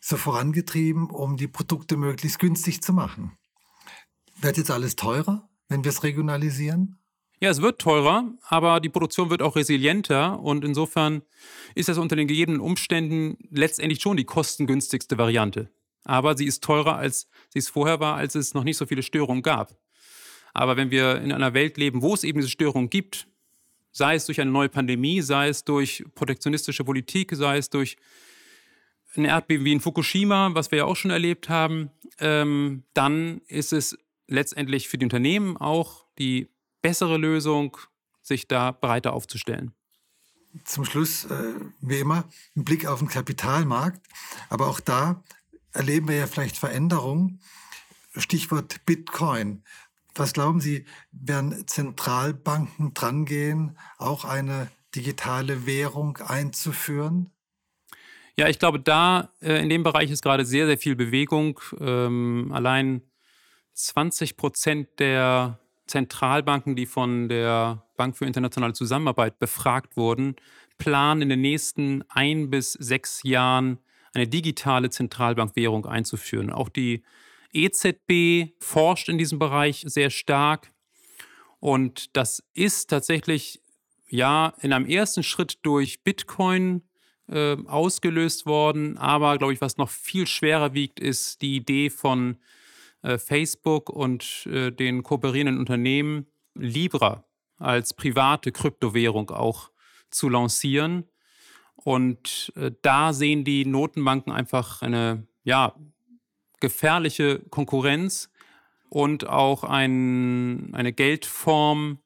so 0.00 0.16
vorangetrieben, 0.16 1.10
um 1.10 1.36
die 1.36 1.48
Produkte 1.48 1.96
möglichst 1.96 2.38
günstig 2.38 2.82
zu 2.82 2.92
machen. 2.92 3.36
Wird 4.40 4.56
jetzt 4.56 4.70
alles 4.70 4.96
teurer, 4.96 5.48
wenn 5.68 5.84
wir 5.84 5.90
es 5.90 6.02
regionalisieren? 6.02 6.98
Ja, 7.40 7.50
es 7.50 7.62
wird 7.62 7.80
teurer, 7.80 8.32
aber 8.48 8.80
die 8.80 8.88
Produktion 8.88 9.30
wird 9.30 9.42
auch 9.42 9.54
resilienter 9.54 10.40
und 10.40 10.64
insofern 10.64 11.22
ist 11.76 11.88
das 11.88 11.96
unter 11.96 12.16
den 12.16 12.26
gegebenen 12.26 12.60
Umständen 12.60 13.38
letztendlich 13.50 14.00
schon 14.02 14.16
die 14.16 14.24
kostengünstigste 14.24 15.18
Variante. 15.18 15.70
Aber 16.04 16.36
sie 16.36 16.46
ist 16.46 16.64
teurer, 16.64 16.96
als 16.96 17.28
sie 17.50 17.60
es 17.60 17.68
vorher 17.68 18.00
war, 18.00 18.16
als 18.16 18.34
es 18.34 18.54
noch 18.54 18.64
nicht 18.64 18.76
so 18.76 18.86
viele 18.86 19.04
Störungen 19.04 19.42
gab. 19.42 19.76
Aber 20.52 20.76
wenn 20.76 20.90
wir 20.90 21.20
in 21.20 21.30
einer 21.30 21.54
Welt 21.54 21.76
leben, 21.76 22.02
wo 22.02 22.12
es 22.14 22.24
eben 22.24 22.40
diese 22.40 22.50
Störungen 22.50 22.90
gibt, 22.90 23.28
sei 23.92 24.16
es 24.16 24.26
durch 24.26 24.40
eine 24.40 24.50
neue 24.50 24.68
Pandemie, 24.68 25.20
sei 25.20 25.48
es 25.48 25.64
durch 25.64 26.04
protektionistische 26.16 26.82
Politik, 26.82 27.36
sei 27.36 27.58
es 27.58 27.70
durch 27.70 27.96
ein 29.16 29.24
Erdbeben 29.24 29.64
wie 29.64 29.72
in 29.72 29.80
Fukushima, 29.80 30.54
was 30.54 30.72
wir 30.72 30.78
ja 30.78 30.84
auch 30.86 30.96
schon 30.96 31.10
erlebt 31.12 31.48
haben, 31.48 31.90
ähm, 32.18 32.82
dann 32.94 33.42
ist 33.46 33.72
es 33.72 33.96
letztendlich 34.26 34.88
für 34.88 34.98
die 34.98 35.06
Unternehmen 35.06 35.56
auch 35.56 36.04
die 36.18 36.48
bessere 36.88 37.18
Lösung, 37.18 37.76
sich 38.22 38.48
da 38.48 38.70
breiter 38.70 39.12
aufzustellen. 39.12 39.74
Zum 40.64 40.86
Schluss, 40.86 41.26
äh, 41.26 41.52
wie 41.82 41.98
immer, 41.98 42.24
ein 42.56 42.64
Blick 42.64 42.86
auf 42.86 43.00
den 43.00 43.08
Kapitalmarkt. 43.08 44.00
Aber 44.48 44.68
auch 44.68 44.80
da 44.80 45.22
erleben 45.72 46.08
wir 46.08 46.16
ja 46.16 46.26
vielleicht 46.26 46.56
Veränderungen. 46.56 47.42
Stichwort 48.16 48.86
Bitcoin. 48.86 49.64
Was 50.14 50.32
glauben 50.32 50.62
Sie, 50.62 50.86
werden 51.12 51.66
Zentralbanken 51.66 52.94
drangehen, 52.94 53.76
auch 53.98 54.24
eine 54.24 54.68
digitale 54.94 55.66
Währung 55.66 56.16
einzuführen? 56.16 57.30
Ja, 58.38 58.48
ich 58.48 58.58
glaube, 58.58 58.80
da 58.80 59.30
äh, 59.42 59.62
in 59.62 59.68
dem 59.68 59.82
Bereich 59.82 60.10
ist 60.10 60.22
gerade 60.22 60.46
sehr, 60.46 60.64
sehr 60.64 60.78
viel 60.78 60.96
Bewegung. 60.96 61.60
Ähm, 61.78 62.50
allein 62.50 63.02
20 63.74 64.38
Prozent 64.38 64.88
der 64.98 65.60
Zentralbanken, 65.88 66.76
die 66.76 66.86
von 66.86 67.28
der 67.28 67.84
Bank 67.96 68.16
für 68.16 68.26
internationale 68.26 68.74
Zusammenarbeit 68.74 69.38
befragt 69.38 69.96
wurden, 69.96 70.36
planen 70.78 71.22
in 71.22 71.28
den 71.28 71.40
nächsten 71.40 72.04
ein 72.08 72.50
bis 72.50 72.72
sechs 72.74 73.22
Jahren 73.24 73.78
eine 74.14 74.28
digitale 74.28 74.90
Zentralbankwährung 74.90 75.86
einzuführen. 75.86 76.50
Auch 76.50 76.68
die 76.68 77.02
EZB 77.52 78.52
forscht 78.60 79.08
in 79.08 79.18
diesem 79.18 79.38
Bereich 79.38 79.84
sehr 79.86 80.10
stark. 80.10 80.72
Und 81.60 82.16
das 82.16 82.42
ist 82.54 82.90
tatsächlich 82.90 83.60
ja 84.08 84.54
in 84.60 84.72
einem 84.72 84.86
ersten 84.86 85.22
Schritt 85.22 85.58
durch 85.62 86.02
Bitcoin 86.04 86.82
äh, 87.28 87.56
ausgelöst 87.66 88.46
worden. 88.46 88.96
Aber, 88.96 89.38
glaube 89.38 89.52
ich, 89.52 89.60
was 89.60 89.76
noch 89.76 89.90
viel 89.90 90.26
schwerer 90.26 90.74
wiegt, 90.74 91.00
ist 91.00 91.42
die 91.42 91.56
Idee 91.56 91.90
von 91.90 92.38
Facebook 93.18 93.90
und 93.90 94.46
äh, 94.46 94.70
den 94.70 95.02
kooperierenden 95.02 95.58
Unternehmen, 95.58 96.26
Libra 96.54 97.24
als 97.56 97.94
private 97.94 98.52
Kryptowährung 98.52 99.30
auch 99.30 99.70
zu 100.10 100.28
lancieren. 100.28 101.04
Und 101.76 102.52
äh, 102.56 102.72
da 102.82 103.12
sehen 103.12 103.44
die 103.44 103.64
Notenbanken 103.64 104.32
einfach 104.32 104.82
eine 104.82 105.26
ja, 105.44 105.74
gefährliche 106.60 107.40
Konkurrenz 107.50 108.30
und 108.90 109.28
auch 109.28 109.64
ein, 109.64 110.70
eine 110.74 110.92
Geldform, 110.92 111.98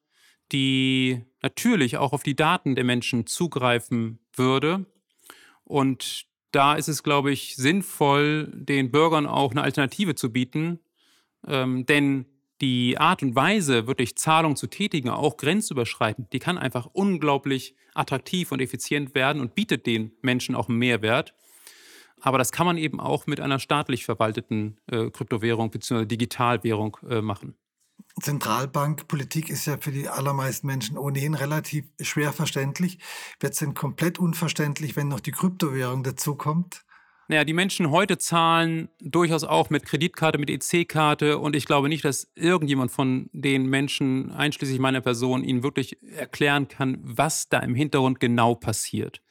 die 0.53 1.25
natürlich 1.43 1.97
auch 1.97 2.13
auf 2.13 2.23
die 2.23 2.37
Daten 2.37 2.75
der 2.75 2.85
Menschen 2.85 3.27
zugreifen 3.27 4.19
würde. 4.35 4.87
Und 5.65 6.27
da 6.53 6.75
ist 6.75 6.89
es, 6.89 7.03
glaube 7.03 7.33
ich, 7.33 7.57
sinnvoll, 7.57 8.51
den 8.55 8.91
Bürgern 8.91 9.27
auch 9.27 9.51
eine 9.51 9.63
Alternative 9.63 10.15
zu 10.15 10.33
bieten. 10.33 10.79
Ähm, 11.47 11.87
denn 11.87 12.27
die 12.61 12.97
Art 12.99 13.23
und 13.23 13.35
Weise, 13.35 13.89
wirklich 13.89 14.17
Zahlungen 14.17 14.57
zu 14.57 14.69
tätigen, 14.69 15.09
auch 15.09 15.37
grenzüberschreitend, 15.37 16.33
die 16.33 16.39
kann 16.39 16.59
einfach 16.59 16.87
unglaublich 16.93 17.75
attraktiv 17.95 18.53
und 18.53 18.61
effizient 18.61 19.15
werden 19.15 19.43
und 19.43 19.55
bietet 19.55 19.87
den 19.87 20.13
Menschen 20.23 20.55
auch 20.55 20.69
einen 20.69 20.79
Mehrwert. 20.79 21.35
Aber 22.21 22.39
das 22.39 22.53
kann 22.53 22.67
man 22.67 22.79
eben 22.79 23.01
auch 23.01 23.27
mit 23.27 23.41
einer 23.41 23.59
staatlich 23.59 24.05
verwalteten 24.05 24.79
äh, 24.87 25.11
Kryptowährung 25.11 25.71
bzw. 25.71 26.07
Digitalwährung 26.07 26.97
äh, 27.09 27.21
machen. 27.21 27.57
Zentralbankpolitik 28.21 29.49
ist 29.49 29.67
ja 29.67 29.79
für 29.79 29.91
die 29.91 30.09
allermeisten 30.09 30.67
Menschen 30.67 30.99
ohnehin 30.99 31.35
relativ 31.35 31.87
schwer 32.01 32.33
verständlich. 32.33 32.99
Wird 33.41 33.55
es 33.55 33.59
denn 33.59 33.75
komplett 33.75 34.19
unverständlich, 34.19 34.97
wenn 34.97 35.09
noch 35.09 35.21
die 35.21 35.33
Kryptowährung 35.33 36.03
dazukommt? 36.03 36.85
Naja, 37.29 37.45
die 37.45 37.55
Menschen 37.55 37.91
heute 37.91 38.19
zahlen 38.19 38.89
durchaus 39.01 39.45
auch 39.45 39.71
mit 39.71 39.87
Kreditkarte, 39.87 40.39
mit 40.39 40.51
EC-Karte 40.51 41.39
und 41.39 41.57
ich 41.57 41.65
glaube 41.65 41.89
nicht, 41.89 42.05
dass 42.05 42.31
irgendjemand 42.35 42.91
von 42.91 43.31
den 43.33 43.67
Menschen, 43.67 44.31
einschließlich 44.33 44.79
meiner 44.81 45.01
Person, 45.01 45.45
ihnen 45.45 45.63
wirklich 45.63 45.97
erklären 46.03 46.69
kann, 46.69 46.99
was 47.03 47.49
da 47.49 47.61
im 47.61 47.75
Hintergrund 47.75 48.21
genau 48.21 48.55
passiert. 48.55 49.23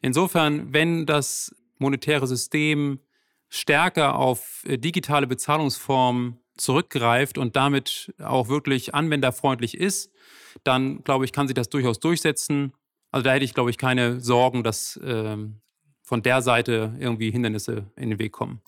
Insofern, 0.00 0.72
wenn 0.72 1.06
das 1.06 1.54
monetäre 1.78 2.26
System 2.26 3.00
stärker 3.48 4.16
auf 4.16 4.62
äh, 4.66 4.78
digitale 4.78 5.26
Bezahlungsformen 5.26 6.38
zurückgreift 6.56 7.38
und 7.38 7.56
damit 7.56 8.14
auch 8.22 8.48
wirklich 8.48 8.94
anwenderfreundlich 8.94 9.76
ist, 9.76 10.10
dann 10.62 11.02
glaube 11.04 11.24
ich, 11.24 11.32
kann 11.32 11.48
sich 11.48 11.54
das 11.54 11.68
durchaus 11.68 12.00
durchsetzen. 12.00 12.72
Also 13.10 13.24
da 13.24 13.32
hätte 13.32 13.44
ich, 13.44 13.54
glaube 13.54 13.70
ich, 13.70 13.78
keine 13.78 14.20
Sorgen, 14.20 14.62
dass 14.62 14.98
ähm, 15.04 15.60
von 16.04 16.22
der 16.22 16.42
Seite 16.42 16.94
irgendwie 16.98 17.30
Hindernisse 17.30 17.90
in 17.96 18.10
den 18.10 18.18
Weg 18.18 18.32
kommen. 18.32 18.60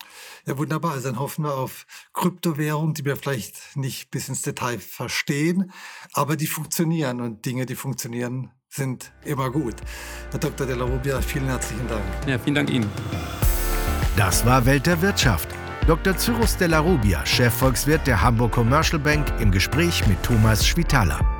Ja, 0.46 0.57
wunderbar. 0.57 0.92
Also 0.92 1.11
dann 1.11 1.18
hoffen 1.18 1.44
wir 1.44 1.55
auf 1.55 1.87
Kryptowährungen, 2.14 2.94
die 2.94 3.05
wir 3.05 3.16
vielleicht 3.16 3.77
nicht 3.77 4.11
bis 4.11 4.29
ins 4.29 4.42
Detail 4.42 4.79
verstehen, 4.79 5.70
aber 6.12 6.37
die 6.37 6.46
funktionieren 6.46 7.20
und 7.20 7.44
Dinge, 7.44 7.66
die 7.66 7.75
funktionieren, 7.75 8.51
sind 8.68 9.12
immer 9.25 9.51
gut. 9.51 9.77
Herr 10.31 10.40
Dr. 10.40 10.66
De 10.66 10.77
La 10.77 10.85
Rubia, 10.85 11.20
vielen 11.20 11.46
herzlichen 11.46 11.87
Dank. 11.88 12.05
Ja, 12.27 12.38
vielen 12.38 12.55
Dank 12.55 12.70
Ihnen. 12.70 12.90
Das 14.16 14.44
war 14.46 14.64
Welt 14.64 14.87
der 14.87 15.01
Wirtschaft. 15.03 15.56
Dr. 15.87 16.16
Cyrus 16.18 16.57
de 16.57 16.66
la 16.66 16.81
Rubia, 16.81 17.25
Chefvolkswirt 17.25 18.09
der 18.09 18.20
Hamburg 18.20 18.51
Commercial 18.51 18.99
Bank, 18.99 19.33
im 19.38 19.53
Gespräch 19.53 20.05
mit 20.09 20.20
Thomas 20.25 20.66
Schwitaler. 20.66 21.36